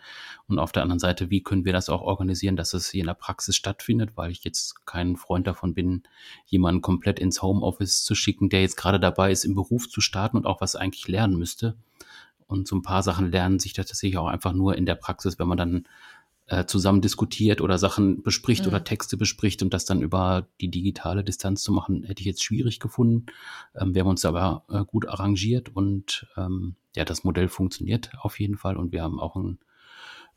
und 0.46 0.58
auf 0.58 0.72
der 0.72 0.82
anderen 0.82 0.98
Seite, 1.00 1.30
wie 1.30 1.42
können 1.42 1.64
wir 1.64 1.72
das 1.72 1.90
auch 1.90 2.00
organisieren, 2.00 2.56
dass 2.56 2.72
es 2.72 2.90
hier 2.90 3.00
in 3.00 3.06
der 3.06 3.14
Praxis 3.14 3.56
stattfindet, 3.56 4.16
weil 4.16 4.30
ich 4.30 4.42
jetzt 4.44 4.86
kein 4.86 5.16
Freund 5.16 5.46
davon 5.46 5.74
bin, 5.74 6.02
jemanden 6.46 6.80
komplett 6.80 7.18
ins 7.18 7.42
Homeoffice 7.42 8.04
zu 8.04 8.14
schicken, 8.14 8.48
der 8.48 8.62
jetzt 8.62 8.76
gerade 8.76 8.98
dabei 8.98 9.30
ist, 9.30 9.44
im 9.44 9.54
Beruf 9.54 9.88
zu 9.88 10.00
starten 10.00 10.38
und 10.38 10.46
auch 10.46 10.62
was 10.62 10.74
eigentlich 10.74 11.06
lernen 11.08 11.36
müsste. 11.36 11.76
Und 12.48 12.66
so 12.66 12.74
ein 12.74 12.82
paar 12.82 13.02
Sachen 13.02 13.30
lernen 13.30 13.60
sich 13.60 13.74
tatsächlich 13.74 14.18
auch 14.18 14.26
einfach 14.26 14.52
nur 14.52 14.76
in 14.76 14.86
der 14.86 14.96
Praxis, 14.96 15.38
wenn 15.38 15.46
man 15.46 15.58
dann 15.58 15.84
äh, 16.48 16.64
zusammen 16.64 17.02
diskutiert 17.02 17.60
oder 17.60 17.78
Sachen 17.78 18.22
bespricht 18.22 18.62
mhm. 18.62 18.68
oder 18.68 18.84
Texte 18.84 19.16
bespricht 19.16 19.62
und 19.62 19.74
das 19.74 19.84
dann 19.84 20.00
über 20.00 20.48
die 20.60 20.70
digitale 20.70 21.22
Distanz 21.22 21.62
zu 21.62 21.72
machen, 21.72 22.04
hätte 22.04 22.20
ich 22.20 22.26
jetzt 22.26 22.42
schwierig 22.42 22.80
gefunden. 22.80 23.26
Ähm, 23.76 23.94
wir 23.94 24.00
haben 24.00 24.08
uns 24.08 24.24
aber 24.24 24.64
äh, 24.70 24.84
gut 24.84 25.06
arrangiert 25.06 25.68
und 25.68 26.26
ähm, 26.36 26.74
ja, 26.96 27.04
das 27.04 27.22
Modell 27.22 27.48
funktioniert 27.48 28.10
auf 28.20 28.40
jeden 28.40 28.56
Fall 28.56 28.76
und 28.76 28.92
wir 28.92 29.02
haben 29.02 29.20
auch 29.20 29.36
ein 29.36 29.58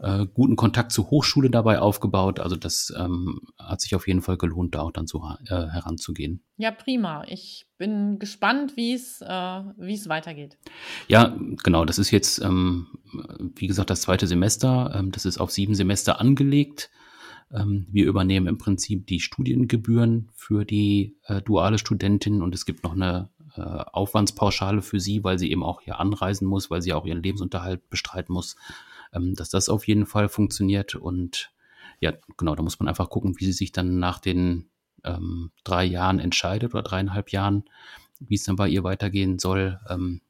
äh, 0.01 0.25
guten 0.33 0.55
Kontakt 0.55 0.91
zur 0.91 1.11
Hochschule 1.11 1.49
dabei 1.49 1.79
aufgebaut. 1.79 2.39
Also 2.39 2.55
das 2.55 2.91
ähm, 2.97 3.41
hat 3.59 3.81
sich 3.81 3.93
auf 3.93 4.07
jeden 4.07 4.21
Fall 4.21 4.37
gelohnt, 4.37 4.73
da 4.73 4.81
auch 4.81 4.91
dann 4.91 5.05
so 5.05 5.23
äh, 5.45 5.49
heranzugehen. 5.49 6.41
Ja, 6.57 6.71
prima. 6.71 7.23
Ich 7.27 7.67
bin 7.77 8.17
gespannt, 8.17 8.75
wie 8.75 8.93
es 8.93 9.21
äh, 9.21 9.27
wie 9.77 9.93
es 9.93 10.09
weitergeht. 10.09 10.57
Ja, 11.07 11.35
genau. 11.63 11.85
Das 11.85 11.99
ist 11.99 12.09
jetzt, 12.09 12.41
ähm, 12.41 12.87
wie 13.55 13.67
gesagt, 13.67 13.89
das 13.91 14.01
zweite 14.01 14.25
Semester. 14.25 14.91
Ähm, 14.95 15.11
das 15.11 15.25
ist 15.25 15.39
auf 15.39 15.51
sieben 15.51 15.75
Semester 15.75 16.19
angelegt. 16.19 16.89
Ähm, 17.51 17.85
wir 17.91 18.07
übernehmen 18.07 18.47
im 18.47 18.57
Prinzip 18.57 19.05
die 19.05 19.19
Studiengebühren 19.19 20.29
für 20.33 20.65
die 20.65 21.15
äh, 21.25 21.41
duale 21.41 21.77
Studentin 21.77 22.41
und 22.41 22.55
es 22.55 22.65
gibt 22.65 22.83
noch 22.83 22.93
eine 22.93 23.29
äh, 23.55 23.61
Aufwandspauschale 23.61 24.81
für 24.81 24.99
sie, 24.99 25.23
weil 25.23 25.37
sie 25.37 25.51
eben 25.51 25.63
auch 25.63 25.81
hier 25.81 25.99
anreisen 25.99 26.47
muss, 26.47 26.71
weil 26.71 26.81
sie 26.81 26.93
auch 26.93 27.05
ihren 27.05 27.21
Lebensunterhalt 27.21 27.87
bestreiten 27.89 28.33
muss 28.33 28.55
ähm, 29.13 29.35
dass 29.35 29.49
das 29.49 29.69
auf 29.69 29.87
jeden 29.87 30.05
Fall 30.05 30.29
funktioniert. 30.29 30.95
Und 30.95 31.51
ja, 31.99 32.13
genau, 32.37 32.55
da 32.55 32.63
muss 32.63 32.79
man 32.79 32.87
einfach 32.87 33.09
gucken, 33.09 33.39
wie 33.39 33.45
sie 33.45 33.51
sich 33.53 33.71
dann 33.71 33.99
nach 33.99 34.19
den 34.19 34.69
ähm, 35.03 35.51
drei 35.63 35.83
Jahren 35.85 36.19
entscheidet 36.19 36.73
oder 36.73 36.83
dreieinhalb 36.83 37.29
Jahren, 37.31 37.63
wie 38.19 38.35
es 38.35 38.43
dann 38.43 38.55
bei 38.55 38.67
ihr 38.67 38.83
weitergehen 38.83 39.39
soll. 39.39 39.79
Ähm, 39.89 40.21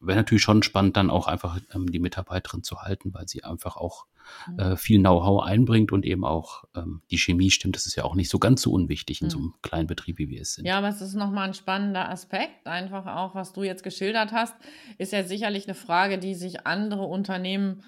Wäre 0.00 0.18
natürlich 0.18 0.42
schon 0.42 0.62
spannend, 0.62 0.98
dann 0.98 1.08
auch 1.08 1.28
einfach 1.28 1.58
ähm, 1.74 1.90
die 1.90 1.98
Mitarbeiterin 1.98 2.62
zu 2.62 2.82
halten, 2.82 3.14
weil 3.14 3.26
sie 3.26 3.42
einfach 3.42 3.78
auch 3.78 4.04
mhm. 4.48 4.58
äh, 4.58 4.76
viel 4.76 4.98
Know-how 4.98 5.42
einbringt 5.42 5.92
und 5.92 6.04
eben 6.04 6.26
auch 6.26 6.64
ähm, 6.74 7.00
die 7.10 7.16
Chemie 7.16 7.50
stimmt. 7.50 7.76
Das 7.76 7.86
ist 7.86 7.96
ja 7.96 8.04
auch 8.04 8.14
nicht 8.14 8.28
so 8.28 8.38
ganz 8.38 8.60
so 8.60 8.70
unwichtig 8.70 9.22
in 9.22 9.28
mhm. 9.28 9.30
so 9.30 9.38
einem 9.38 9.54
kleinen 9.62 9.86
Betrieb, 9.86 10.18
wie 10.18 10.28
wir 10.28 10.42
es 10.42 10.54
sind. 10.54 10.66
Ja, 10.66 10.76
aber 10.76 10.88
es 10.88 11.00
ist 11.00 11.14
nochmal 11.14 11.48
ein 11.48 11.54
spannender 11.54 12.10
Aspekt. 12.10 12.66
Einfach 12.66 13.06
auch, 13.06 13.34
was 13.34 13.54
du 13.54 13.62
jetzt 13.62 13.82
geschildert 13.82 14.32
hast, 14.32 14.54
ist 14.98 15.12
ja 15.12 15.24
sicherlich 15.24 15.66
eine 15.66 15.74
Frage, 15.74 16.18
die 16.18 16.34
sich 16.34 16.66
andere 16.66 17.04
Unternehmen 17.04 17.82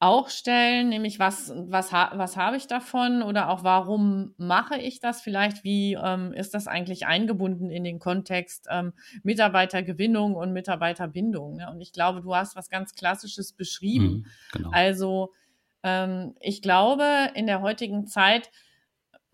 auch 0.00 0.28
stellen, 0.28 0.90
nämlich 0.90 1.18
was, 1.18 1.52
was, 1.54 1.92
was 1.92 2.36
habe 2.36 2.56
ich 2.56 2.68
davon 2.68 3.22
oder 3.22 3.48
auch 3.48 3.64
warum 3.64 4.32
mache 4.36 4.78
ich 4.78 5.00
das 5.00 5.20
vielleicht? 5.20 5.64
Wie 5.64 5.94
ähm, 6.00 6.32
ist 6.32 6.54
das 6.54 6.68
eigentlich 6.68 7.06
eingebunden 7.06 7.70
in 7.70 7.82
den 7.82 7.98
Kontext 7.98 8.66
ähm, 8.70 8.92
Mitarbeitergewinnung 9.24 10.36
und 10.36 10.52
Mitarbeiterbindung? 10.52 11.56
Ne? 11.56 11.68
Und 11.70 11.80
ich 11.80 11.92
glaube, 11.92 12.20
du 12.20 12.34
hast 12.34 12.54
was 12.54 12.70
ganz 12.70 12.94
Klassisches 12.94 13.52
beschrieben. 13.52 14.04
Mhm, 14.04 14.26
genau. 14.52 14.70
Also 14.70 15.32
ähm, 15.82 16.36
ich 16.40 16.62
glaube, 16.62 17.30
in 17.34 17.46
der 17.46 17.60
heutigen 17.60 18.06
Zeit 18.06 18.50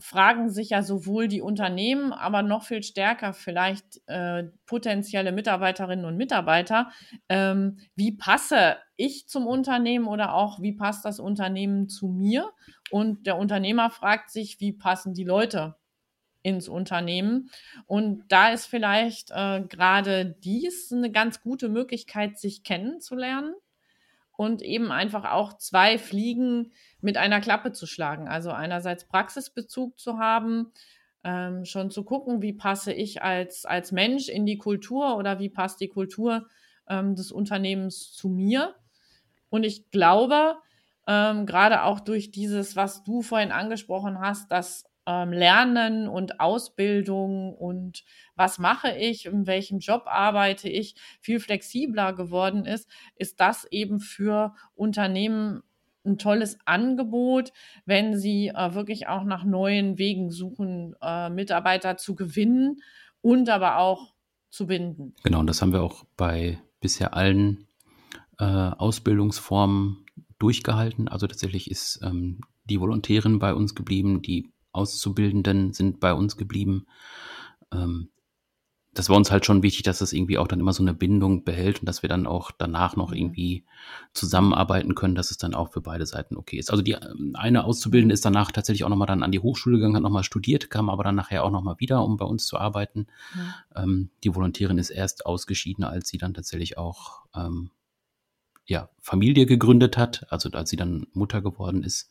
fragen 0.05 0.51
sich 0.51 0.69
ja 0.69 0.83
sowohl 0.83 1.29
die 1.29 1.41
Unternehmen, 1.41 2.13
aber 2.13 2.43
noch 2.43 2.65
viel 2.65 2.83
stärker 2.83 3.33
vielleicht 3.33 4.03
äh, 4.07 4.45
potenzielle 4.67 5.33
Mitarbeiterinnen 5.33 6.05
und 6.05 6.19
Mitarbeiter, 6.19 6.91
ähm, 7.31 7.79
wie 7.97 8.13
passe 8.13 8.77
ich 8.97 9.29
zum 9.29 9.47
Unternehmen 9.47 10.07
oder 10.07 10.35
auch 10.35 10.61
wie 10.61 10.73
passt 10.73 11.07
das 11.07 11.21
Unternehmen 11.21 11.89
zu 11.89 12.09
mir? 12.09 12.51
Und 12.91 13.27
der 13.27 13.39
Unternehmer 13.39 13.89
fragt 13.89 14.31
sich, 14.31 14.61
wie 14.61 14.75
passen 14.75 15.15
die 15.15 15.25
Leute 15.25 15.75
ins 16.43 16.69
Unternehmen? 16.69 17.49
Und 17.87 18.25
da 18.29 18.51
ist 18.51 18.67
vielleicht 18.67 19.31
äh, 19.31 19.63
gerade 19.63 20.37
dies 20.45 20.93
eine 20.93 21.11
ganz 21.13 21.41
gute 21.41 21.71
Möglichkeit, 21.71 22.39
sich 22.39 22.63
kennenzulernen 22.63 23.55
und 24.37 24.63
eben 24.63 24.91
einfach 24.91 25.31
auch 25.31 25.55
zwei 25.55 25.99
Fliegen 25.99 26.73
mit 27.01 27.17
einer 27.17 27.41
Klappe 27.41 27.73
zu 27.73 27.87
schlagen. 27.87 28.29
Also 28.29 28.51
einerseits 28.51 29.07
Praxisbezug 29.07 29.99
zu 29.99 30.19
haben, 30.19 30.73
ähm, 31.23 31.65
schon 31.65 31.91
zu 31.91 32.05
gucken, 32.05 32.43
wie 32.43 32.53
passe 32.53 32.93
ich 32.93 33.23
als, 33.23 33.65
als 33.65 33.93
Mensch 33.93 34.29
in 34.29 34.45
die 34.45 34.59
Kultur 34.59 35.17
oder 35.17 35.39
wie 35.39 35.49
passt 35.49 35.81
die 35.81 35.89
Kultur 35.89 36.47
ähm, 36.89 37.15
des 37.15 37.33
Unternehmens 37.33 38.13
zu 38.13 38.29
mir. 38.29 38.75
Und 39.49 39.65
ich 39.65 39.91
glaube, 39.91 40.57
ähm, 41.07 41.47
gerade 41.47 41.83
auch 41.83 42.01
durch 42.01 42.31
dieses, 42.31 42.77
was 42.77 43.05
du 43.05 43.23
vorhin 43.23 43.53
angesprochen 43.53 44.19
hast, 44.19 44.51
dass 44.51 44.85
ähm, 45.07 45.33
Lernen 45.33 46.09
und 46.09 46.41
Ausbildung 46.41 47.55
und 47.55 48.05
was 48.37 48.59
mache 48.59 48.97
ich, 48.97 49.27
in 49.27 49.47
welchem 49.47 49.79
Job 49.79 50.05
arbeite 50.07 50.69
ich, 50.69 50.95
viel 51.21 51.41
flexibler 51.41 52.13
geworden 52.13 52.65
ist, 52.65 52.89
ist 53.17 53.41
das 53.41 53.67
eben 53.71 54.01
für 54.01 54.55
Unternehmen 54.75 55.63
ein 56.07 56.19
tolles 56.19 56.59
Angebot, 56.67 57.53
wenn 57.87 58.17
sie 58.17 58.49
äh, 58.49 58.75
wirklich 58.75 59.09
auch 59.09 59.25
nach 59.25 59.45
neuen 59.45 59.99
Wegen 59.99 60.31
suchen, 60.31 60.95
äh, 61.01 61.31
Mitarbeiter 61.31 61.97
zu 61.97 62.15
gewinnen 62.15 62.83
und 63.21 63.49
aber 63.49 63.79
auch 63.79 64.13
zu 64.51 64.67
binden. 64.67 65.15
Genau, 65.25 65.41
und 65.41 65.47
das 65.47 65.63
haben 65.63 65.73
wir 65.73 65.83
auch 65.83 66.05
bei 66.17 66.61
bisher 66.81 67.15
allen 67.15 67.67
äh, 68.39 68.45
Ausbildungsformen 68.45 70.05
durchgehalten. 70.39 71.09
Also 71.09 71.27
tatsächlich 71.27 71.71
ist 71.71 72.01
ähm, 72.03 72.41
die 72.65 72.81
Volontärin 72.81 73.39
bei 73.39 73.55
uns 73.55 73.75
geblieben, 73.75 74.23
die 74.23 74.53
Auszubildenden 74.75 75.73
sind 75.73 76.01
bei 76.01 76.13
uns 76.13 76.37
geblieben. 76.37 76.87
Ähm, 77.73 78.09
das 78.95 79.09
war 79.09 79.17
uns 79.17 79.31
halt 79.31 79.45
schon 79.45 79.63
wichtig, 79.63 79.83
dass 79.83 79.99
das 79.99 80.13
irgendwie 80.13 80.39
auch 80.39 80.47
dann 80.47 80.61
immer 80.61 80.73
so 80.73 80.83
eine 80.83 80.95
Bindung 80.95 81.45
behält 81.45 81.81
und 81.81 81.87
dass 81.87 82.03
wir 82.03 82.09
dann 82.09 82.27
auch 82.27 82.53
danach 82.53 82.95
noch 82.97 83.11
mhm. 83.11 83.17
irgendwie 83.17 83.65
zusammenarbeiten 84.13 84.95
können, 84.95 85.17
dass 85.17 85.33
es 85.33 85.37
dann 85.37 85.55
auch 85.55 85.73
für 85.73 85.81
beide 85.81 86.07
Seiten 86.07 86.37
okay 86.37 86.59
ist. 86.59 86.71
Also 86.71 86.83
die 86.83 86.93
ähm, 86.93 87.33
eine 87.35 87.65
Auszubildende 87.65 88.15
ist 88.15 88.25
danach 88.25 88.53
tatsächlich 88.53 88.85
auch 88.85 88.89
nochmal 88.89 89.09
dann 89.09 89.25
an 89.25 89.33
die 89.33 89.41
Hochschule 89.41 89.77
gegangen, 89.77 89.97
hat 89.97 90.03
nochmal 90.03 90.23
studiert, 90.23 90.71
kam 90.71 90.89
aber 90.89 91.03
dann 91.03 91.17
nachher 91.17 91.45
auch 91.45 91.51
nochmal 91.51 91.75
wieder, 91.79 92.05
um 92.05 92.17
bei 92.17 92.25
uns 92.25 92.47
zu 92.47 92.57
arbeiten. 92.57 93.07
Mhm. 93.35 93.55
Ähm, 93.75 94.11
die 94.23 94.35
Volontärin 94.35 94.79
ist 94.79 94.91
erst 94.91 95.27
ausgeschieden, 95.27 95.85
als 95.85 96.09
sie 96.09 96.19
dann 96.19 96.35
tatsächlich 96.35 96.79
auch 96.79 97.25
ähm, 97.35 97.71
ja, 98.67 98.89
Familie 99.01 99.45
gegründet 99.45 99.97
hat, 99.97 100.27
also 100.31 100.49
als 100.51 100.71
sie 100.71 100.77
dann 100.77 101.07
Mutter 101.13 101.43
geworden 101.43 101.83
ist. 101.83 102.11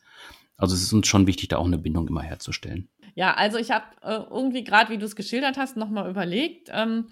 Also 0.56 0.74
es 0.74 0.82
ist 0.82 0.92
uns 0.92 1.06
schon 1.06 1.26
wichtig, 1.26 1.48
da 1.48 1.58
auch 1.58 1.66
eine 1.66 1.78
Bindung 1.78 2.08
immer 2.08 2.22
herzustellen. 2.22 2.88
Ja, 3.14 3.34
also 3.34 3.58
ich 3.58 3.70
habe 3.70 3.84
äh, 4.02 4.14
irgendwie 4.30 4.64
gerade, 4.64 4.90
wie 4.90 4.98
du 4.98 5.06
es 5.06 5.16
geschildert 5.16 5.56
hast, 5.56 5.76
nochmal 5.76 6.10
überlegt, 6.10 6.68
ähm, 6.72 7.08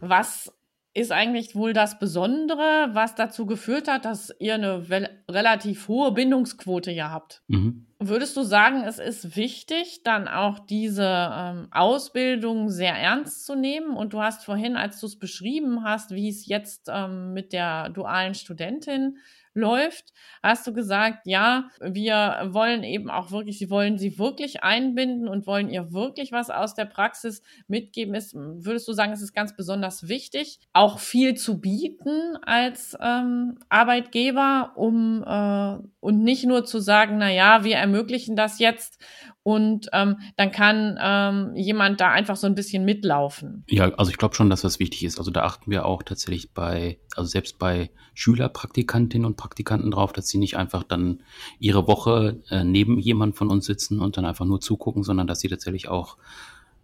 was 0.00 0.52
ist 0.96 1.12
eigentlich 1.12 1.54
wohl 1.54 1.74
das 1.74 1.98
Besondere, 1.98 2.88
was 2.92 3.14
dazu 3.14 3.44
geführt 3.44 3.86
hat, 3.86 4.06
dass 4.06 4.34
ihr 4.38 4.54
eine 4.54 4.82
relativ 5.30 5.88
hohe 5.88 6.10
Bindungsquote 6.12 6.90
ja 6.90 7.10
habt? 7.10 7.42
Mhm. 7.48 7.86
Würdest 7.98 8.34
du 8.36 8.42
sagen, 8.42 8.82
es 8.82 8.98
ist 8.98 9.36
wichtig, 9.36 10.02
dann 10.04 10.26
auch 10.26 10.58
diese 10.58 11.30
ähm, 11.34 11.68
Ausbildung 11.70 12.70
sehr 12.70 12.94
ernst 12.94 13.44
zu 13.44 13.54
nehmen? 13.54 13.94
Und 13.94 14.14
du 14.14 14.22
hast 14.22 14.44
vorhin, 14.44 14.76
als 14.76 14.98
du 14.98 15.06
es 15.06 15.18
beschrieben 15.18 15.84
hast, 15.84 16.12
wie 16.12 16.30
es 16.30 16.46
jetzt 16.46 16.88
ähm, 16.90 17.34
mit 17.34 17.52
der 17.52 17.90
dualen 17.90 18.34
Studentin 18.34 19.18
läuft, 19.56 20.12
hast 20.42 20.66
du 20.66 20.72
gesagt, 20.72 21.20
ja, 21.24 21.70
wir 21.80 22.48
wollen 22.50 22.84
eben 22.84 23.10
auch 23.10 23.30
wirklich, 23.30 23.58
sie 23.58 23.70
wollen 23.70 23.98
sie 23.98 24.18
wirklich 24.18 24.62
einbinden 24.62 25.28
und 25.28 25.46
wollen 25.46 25.68
ihr 25.68 25.92
wirklich 25.92 26.30
was 26.30 26.50
aus 26.50 26.74
der 26.74 26.84
Praxis 26.84 27.42
mitgeben. 27.66 28.14
Ist, 28.14 28.34
würdest 28.34 28.86
du 28.86 28.92
sagen, 28.92 29.12
es 29.12 29.22
ist 29.22 29.34
ganz 29.34 29.56
besonders 29.56 30.08
wichtig, 30.08 30.60
auch 30.72 30.98
viel 30.98 31.34
zu 31.34 31.60
bieten 31.60 32.36
als 32.42 32.96
ähm, 33.00 33.58
Arbeitgeber, 33.68 34.72
um 34.76 35.24
äh, 35.26 35.86
und 36.00 36.22
nicht 36.22 36.44
nur 36.44 36.64
zu 36.64 36.78
sagen, 36.78 37.16
na 37.18 37.32
ja, 37.32 37.64
wir 37.64 37.76
ermöglichen 37.76 38.36
das 38.36 38.58
jetzt 38.58 39.02
und 39.46 39.88
ähm, 39.92 40.16
dann 40.36 40.50
kann 40.50 40.98
ähm, 41.00 41.54
jemand 41.54 42.00
da 42.00 42.10
einfach 42.10 42.34
so 42.34 42.48
ein 42.48 42.56
bisschen 42.56 42.84
mitlaufen. 42.84 43.64
Ja, 43.68 43.92
also 43.94 44.10
ich 44.10 44.18
glaube 44.18 44.34
schon, 44.34 44.50
dass 44.50 44.62
das 44.62 44.80
wichtig 44.80 45.04
ist. 45.04 45.18
Also 45.18 45.30
da 45.30 45.44
achten 45.44 45.70
wir 45.70 45.86
auch 45.86 46.02
tatsächlich 46.02 46.52
bei, 46.52 46.98
also 47.14 47.28
selbst 47.28 47.56
bei 47.60 47.90
Schülerpraktikantinnen 48.14 49.24
und 49.24 49.36
Praktikanten 49.36 49.45
drauf, 49.48 50.12
dass 50.12 50.28
sie 50.28 50.38
nicht 50.38 50.56
einfach 50.56 50.82
dann 50.82 51.22
ihre 51.58 51.86
Woche 51.86 52.40
äh, 52.50 52.64
neben 52.64 52.98
jemand 52.98 53.36
von 53.36 53.50
uns 53.50 53.66
sitzen 53.66 54.00
und 54.00 54.16
dann 54.16 54.24
einfach 54.24 54.44
nur 54.44 54.60
zugucken, 54.60 55.02
sondern 55.02 55.26
dass 55.26 55.40
sie 55.40 55.48
tatsächlich 55.48 55.88
auch 55.88 56.16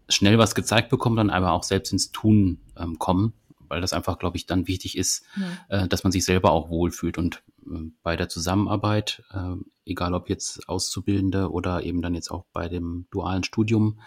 schnell 0.08 0.38
was 0.38 0.54
gezeigt 0.54 0.90
bekommen, 0.90 1.16
dann 1.16 1.30
aber 1.30 1.52
auch 1.52 1.62
selbst 1.62 1.92
ins 1.92 2.12
Tun 2.12 2.58
ähm, 2.76 2.98
kommen 2.98 3.32
weil 3.72 3.80
das 3.80 3.94
einfach, 3.94 4.18
glaube 4.18 4.36
ich, 4.36 4.44
dann 4.44 4.68
wichtig 4.68 4.98
ist, 4.98 5.24
ja. 5.34 5.84
äh, 5.84 5.88
dass 5.88 6.04
man 6.04 6.12
sich 6.12 6.26
selber 6.26 6.50
auch 6.50 6.68
wohlfühlt 6.68 7.16
und 7.16 7.42
äh, 7.66 7.90
bei 8.02 8.16
der 8.16 8.28
Zusammenarbeit, 8.28 9.22
äh, 9.32 9.54
egal 9.86 10.12
ob 10.12 10.28
jetzt 10.28 10.68
Auszubildende 10.68 11.50
oder 11.50 11.82
eben 11.82 12.02
dann 12.02 12.14
jetzt 12.14 12.30
auch 12.30 12.44
bei 12.52 12.68
dem 12.68 13.06
dualen 13.10 13.44
Studium, 13.44 13.98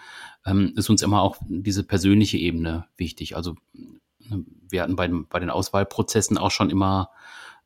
ähm, 0.44 0.72
ist 0.76 0.88
uns 0.88 1.02
immer 1.02 1.20
auch 1.20 1.38
diese 1.48 1.82
persönliche 1.82 2.38
Ebene 2.38 2.86
wichtig. 2.96 3.34
Also 3.34 3.56
äh, 3.74 4.36
wir 4.70 4.84
hatten 4.84 4.94
bei, 4.94 5.08
bei 5.08 5.40
den 5.40 5.50
Auswahlprozessen 5.50 6.38
auch 6.38 6.52
schon 6.52 6.70
immer 6.70 7.10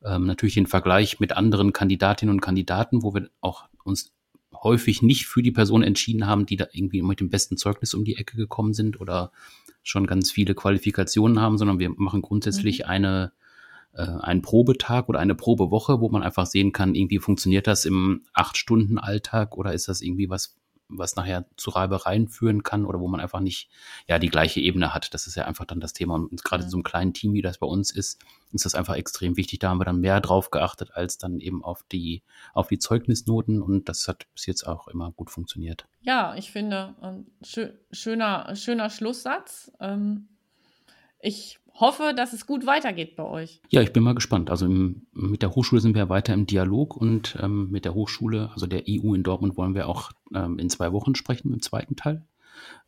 ähm, 0.04 0.26
natürlich 0.26 0.54
den 0.54 0.66
Vergleich 0.66 1.20
mit 1.20 1.32
anderen 1.32 1.72
Kandidatinnen 1.72 2.34
und 2.34 2.40
Kandidaten, 2.40 3.02
wo 3.02 3.14
wir 3.14 3.30
auch 3.40 3.64
uns 3.84 4.12
häufig 4.52 5.02
nicht 5.02 5.26
für 5.26 5.42
die 5.42 5.52
Person 5.52 5.82
entschieden 5.82 6.26
haben, 6.26 6.46
die 6.46 6.56
da 6.56 6.66
irgendwie 6.72 7.02
mit 7.02 7.20
dem 7.20 7.30
besten 7.30 7.56
Zeugnis 7.56 7.94
um 7.94 8.04
die 8.04 8.16
Ecke 8.16 8.36
gekommen 8.36 8.74
sind 8.74 9.00
oder 9.00 9.32
schon 9.82 10.06
ganz 10.06 10.30
viele 10.30 10.54
Qualifikationen 10.54 11.40
haben, 11.40 11.56
sondern 11.56 11.78
wir 11.78 11.90
machen 11.90 12.22
grundsätzlich 12.22 12.80
mhm. 12.80 12.84
eine 12.86 13.32
äh, 13.92 14.02
einen 14.02 14.42
Probetag 14.42 15.08
oder 15.08 15.18
eine 15.18 15.34
Probewoche, 15.34 16.00
wo 16.00 16.08
man 16.08 16.22
einfach 16.22 16.46
sehen 16.46 16.72
kann, 16.72 16.94
irgendwie 16.94 17.18
funktioniert 17.18 17.66
das 17.66 17.84
im 17.84 18.22
acht 18.32 18.56
Stunden 18.56 18.98
Alltag 18.98 19.56
oder 19.56 19.72
ist 19.72 19.88
das 19.88 20.00
irgendwie 20.00 20.30
was, 20.30 20.56
was 20.90 21.16
nachher 21.16 21.46
zu 21.56 21.70
Reibereien 21.70 22.28
führen 22.28 22.62
kann 22.62 22.84
oder 22.84 23.00
wo 23.00 23.08
man 23.08 23.20
einfach 23.20 23.40
nicht 23.40 23.70
ja 24.06 24.18
die 24.18 24.28
gleiche 24.28 24.60
Ebene 24.60 24.94
hat. 24.94 25.14
Das 25.14 25.26
ist 25.26 25.36
ja 25.36 25.44
einfach 25.44 25.64
dann 25.64 25.80
das 25.80 25.92
Thema. 25.92 26.14
Und 26.14 26.44
gerade 26.44 26.64
in 26.64 26.70
so 26.70 26.76
einem 26.76 26.84
kleinen 26.84 27.14
Team, 27.14 27.32
wie 27.32 27.42
das 27.42 27.58
bei 27.58 27.66
uns 27.66 27.90
ist, 27.90 28.20
ist 28.52 28.64
das 28.64 28.74
einfach 28.74 28.96
extrem 28.96 29.36
wichtig. 29.36 29.60
Da 29.60 29.70
haben 29.70 29.78
wir 29.78 29.84
dann 29.84 30.00
mehr 30.00 30.20
drauf 30.20 30.50
geachtet 30.50 30.90
als 30.94 31.18
dann 31.18 31.40
eben 31.40 31.64
auf 31.64 31.84
die, 31.90 32.22
auf 32.54 32.68
die 32.68 32.78
Zeugnisnoten 32.78 33.62
und 33.62 33.88
das 33.88 34.08
hat 34.08 34.26
bis 34.34 34.46
jetzt 34.46 34.66
auch 34.66 34.88
immer 34.88 35.12
gut 35.12 35.30
funktioniert. 35.30 35.86
Ja, 36.02 36.34
ich 36.34 36.50
finde, 36.50 36.94
ähm, 37.02 37.26
schöner, 37.92 38.54
schöner 38.56 38.90
Schlusssatz. 38.90 39.70
Ähm, 39.80 40.28
ich 41.22 41.59
hoffe, 41.74 42.12
dass 42.16 42.32
es 42.32 42.46
gut 42.46 42.66
weitergeht 42.66 43.16
bei 43.16 43.24
euch. 43.24 43.60
Ja, 43.68 43.82
ich 43.82 43.92
bin 43.92 44.02
mal 44.02 44.14
gespannt. 44.14 44.50
Also 44.50 44.66
im, 44.66 45.06
mit 45.12 45.42
der 45.42 45.54
Hochschule 45.54 45.80
sind 45.80 45.94
wir 45.94 46.08
weiter 46.08 46.34
im 46.34 46.46
Dialog 46.46 46.96
und 46.96 47.36
ähm, 47.40 47.70
mit 47.70 47.84
der 47.84 47.94
Hochschule, 47.94 48.50
also 48.52 48.66
der 48.66 48.82
EU 48.88 49.14
in 49.14 49.22
Dortmund, 49.22 49.56
wollen 49.56 49.74
wir 49.74 49.88
auch 49.88 50.12
ähm, 50.34 50.58
in 50.58 50.70
zwei 50.70 50.92
Wochen 50.92 51.14
sprechen, 51.14 51.52
im 51.52 51.62
zweiten 51.62 51.96
Teil 51.96 52.24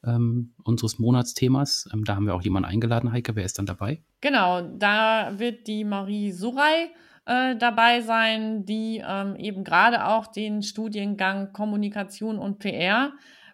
ähm, 0.04 0.52
unseres 0.64 0.98
Monatsthemas. 0.98 1.88
Ähm, 1.92 2.04
da 2.04 2.16
haben 2.16 2.26
wir 2.26 2.34
auch 2.34 2.42
jemanden 2.42 2.68
eingeladen, 2.68 3.12
Heike. 3.12 3.36
Wer 3.36 3.44
ist 3.44 3.58
dann 3.58 3.66
dabei? 3.66 4.02
Genau, 4.20 4.62
da 4.62 5.38
wird 5.38 5.66
die 5.66 5.84
Marie 5.84 6.32
Surey 6.32 6.90
äh, 7.26 7.56
dabei 7.56 8.00
sein, 8.00 8.64
die 8.64 9.02
ähm, 9.06 9.36
eben 9.36 9.64
gerade 9.64 10.06
auch 10.06 10.26
den 10.26 10.62
Studiengang 10.62 11.52
Kommunikation 11.52 12.38
und 12.38 12.58
PR 12.58 13.12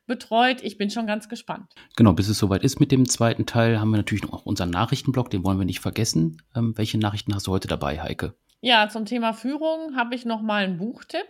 betreut. 0.08 0.64
Ich 0.64 0.76
bin 0.76 0.90
schon 0.90 1.06
ganz 1.06 1.28
gespannt. 1.28 1.72
Genau, 1.96 2.12
bis 2.12 2.28
es 2.28 2.38
soweit 2.38 2.64
ist 2.64 2.80
mit 2.80 2.90
dem 2.90 3.08
zweiten 3.08 3.46
Teil, 3.46 3.78
haben 3.78 3.90
wir 3.90 3.98
natürlich 3.98 4.24
noch 4.24 4.44
unseren 4.44 4.70
Nachrichtenblock, 4.70 5.30
den 5.30 5.44
wollen 5.44 5.58
wir 5.58 5.64
nicht 5.64 5.78
vergessen. 5.78 6.42
Ähm, 6.56 6.76
welche 6.76 6.98
Nachrichten 6.98 7.32
hast 7.32 7.46
du 7.46 7.52
heute 7.52 7.68
dabei, 7.68 8.00
Heike? 8.00 8.34
Ja, 8.60 8.88
zum 8.88 9.04
Thema 9.04 9.34
Führung 9.34 9.94
habe 9.94 10.16
ich 10.16 10.24
noch 10.24 10.42
mal 10.42 10.64
einen 10.64 10.78
Buchtipp. 10.78 11.28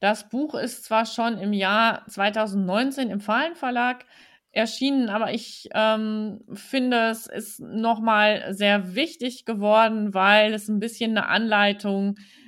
Das 0.00 0.30
Buch 0.30 0.54
ist 0.54 0.84
zwar 0.84 1.04
schon 1.04 1.36
im 1.36 1.52
Jahr 1.52 2.06
2019 2.08 3.10
im 3.10 3.20
Fallen 3.20 3.54
Verlag 3.54 4.06
erschienen, 4.52 5.10
aber 5.10 5.34
ich 5.34 5.68
ähm, 5.74 6.40
finde, 6.54 7.10
es 7.10 7.26
ist 7.26 7.60
noch 7.60 8.00
mal 8.00 8.54
sehr 8.54 8.94
wichtig 8.94 9.44
geworden, 9.44 10.14
weil 10.14 10.54
es 10.54 10.68
ein 10.68 10.80
bisschen 10.80 11.10
eine 11.10 11.28
Anleitung 11.28 12.16
ist 12.16 12.45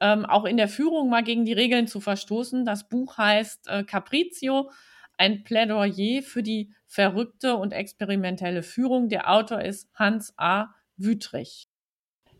ähm, 0.00 0.26
auch 0.26 0.44
in 0.44 0.56
der 0.56 0.68
Führung 0.68 1.08
mal 1.08 1.22
gegen 1.22 1.44
die 1.44 1.52
Regeln 1.52 1.86
zu 1.86 2.00
verstoßen. 2.00 2.64
Das 2.64 2.88
Buch 2.88 3.16
heißt 3.18 3.68
äh, 3.68 3.84
Capriccio, 3.84 4.70
ein 5.18 5.44
Plädoyer 5.44 6.22
für 6.22 6.42
die 6.42 6.74
verrückte 6.86 7.56
und 7.56 7.72
experimentelle 7.72 8.62
Führung. 8.62 9.08
Der 9.08 9.30
Autor 9.30 9.62
ist 9.62 9.88
Hans 9.94 10.34
A. 10.36 10.74
Wüthrich. 10.96 11.68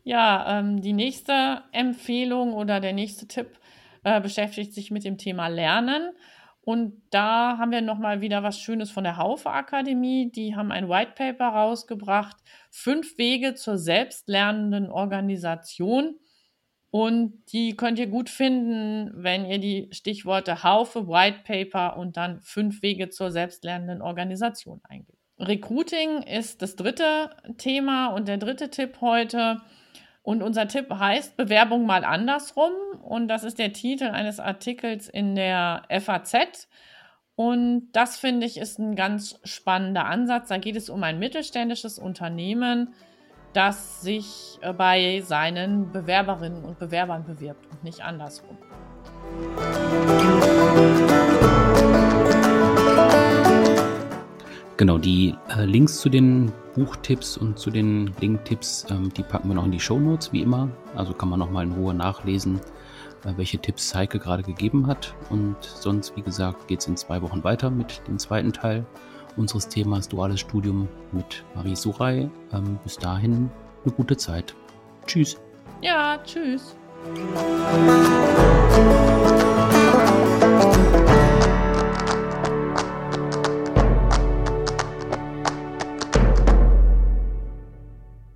Ja, 0.05 0.61
ähm, 0.61 0.81
die 0.81 0.92
nächste 0.92 1.62
Empfehlung 1.72 2.52
oder 2.52 2.81
der 2.81 2.92
nächste 2.92 3.26
Tipp 3.26 3.59
äh, 4.05 4.20
beschäftigt 4.20 4.72
sich 4.72 4.90
mit 4.90 5.05
dem 5.05 5.18
Thema 5.18 5.48
Lernen. 5.48 6.12
Und 6.61 7.00
da 7.11 7.59
haben 7.59 7.70
wir 7.70 7.81
nochmal 7.81 8.20
wieder 8.20 8.42
was 8.42 8.61
Schönes 8.61 8.90
von 8.90 9.05
der 9.05 9.16
Haufe 9.16 9.50
Akademie. 9.50 10.31
Die 10.31 10.57
haben 10.57 10.72
ein 10.72 10.88
White 10.88 11.12
Paper 11.14 11.48
rausgebracht. 11.48 12.37
Fünf 12.70 13.18
Wege 13.18 13.55
zur 13.55 13.79
selbstlernenden 13.79 14.90
Organisation. 14.90 16.18
Und 16.90 17.42
die 17.53 17.77
könnt 17.77 17.99
ihr 17.99 18.07
gut 18.07 18.31
finden, 18.31 19.11
wenn 19.14 19.44
ihr 19.44 19.59
die 19.59 19.88
Stichworte 19.92 20.62
Haufe, 20.62 21.09
White 21.09 21.40
Paper 21.44 21.99
und 21.99 22.16
dann 22.16 22.40
fünf 22.40 22.81
Wege 22.83 23.11
zur 23.11 23.31
selbstlernenden 23.31 24.01
Organisation 24.01 24.81
eingebt. 24.85 25.18
Recruiting 25.38 26.22
ist 26.22 26.62
das 26.62 26.77
dritte 26.77 27.31
Thema 27.59 28.09
und 28.09 28.29
der 28.29 28.38
dritte 28.38 28.70
Tipp 28.70 29.01
heute. 29.01 29.61
Und 30.22 30.42
unser 30.42 30.66
Tipp 30.66 30.90
heißt 30.90 31.37
Bewerbung 31.37 31.87
mal 31.87 32.05
andersrum. 32.05 32.72
Und 33.03 33.29
das 33.29 33.44
ist 33.44 33.59
der 33.59 33.72
Titel 33.72 34.07
eines 34.07 34.40
Artikels 34.40 35.09
in 35.09 35.35
der 35.35 35.83
FAZ. 36.01 36.68
Und 37.37 37.90
das 37.92 38.16
finde 38.16 38.46
ich 38.46 38.57
ist 38.57 38.79
ein 38.79 38.96
ganz 38.96 39.38
spannender 39.44 40.07
Ansatz. 40.07 40.49
Da 40.49 40.57
geht 40.57 40.75
es 40.75 40.88
um 40.88 41.03
ein 41.03 41.18
mittelständisches 41.18 41.99
Unternehmen, 41.99 42.94
das 43.57 44.03
sich 44.03 44.59
äh, 44.61 44.75
bei 44.75 45.23
seinen 45.23 45.90
Bewerberinnen 45.90 46.62
und 46.62 46.79
Bewerbern 46.79 47.25
bewirbt 47.25 47.66
und 47.73 47.83
nicht 47.85 48.03
andersrum. 48.03 48.59
Genau, 54.77 54.99
die 54.99 55.35
äh, 55.49 55.64
Links 55.64 56.01
zu 56.01 56.11
den 56.11 56.53
Buchtipps 56.75 57.38
und 57.38 57.59
zu 57.59 57.71
den 57.71 58.12
Linktipps, 58.21 58.87
ähm, 58.90 59.11
die 59.14 59.23
packen 59.23 59.49
wir 59.49 59.55
noch 59.55 59.64
in 59.64 59.71
die 59.71 59.81
Show 59.81 59.99
Notes, 59.99 60.35
wie 60.35 60.42
immer. 60.42 60.69
Also 60.95 61.14
kann 61.14 61.31
man 61.31 61.38
nochmal 61.38 61.64
in 61.64 61.73
Ruhe 61.73 61.95
nachlesen, 61.95 62.61
äh, 63.25 63.33
welche 63.37 63.57
Tipps 63.57 63.95
Heike 63.95 64.19
gerade 64.19 64.42
gegeben 64.42 64.87
hat. 64.87 65.14
Und 65.31 65.57
sonst, 65.62 66.14
wie 66.14 66.23
gesagt, 66.23 66.69
geht 66.69 66.81
es 66.81 66.88
in 66.88 66.99
zwei 66.99 67.23
Wochen 67.23 67.42
weiter 67.42 67.71
mit 67.71 68.03
dem 68.07 68.19
zweiten 68.19 68.53
Teil 68.53 68.85
unseres 69.37 69.68
Themas 69.68 70.09
Duales 70.09 70.40
Studium 70.40 70.88
mit 71.12 71.44
Marie 71.55 71.77
Suray. 71.77 72.31
Ähm, 72.53 72.79
bis 72.85 72.96
dahin 72.96 73.51
eine 73.85 73.94
gute 73.94 74.16
Zeit. 74.16 74.55
Tschüss. 75.07 75.37
Ja, 75.83 76.18
tschüss. 76.25 76.77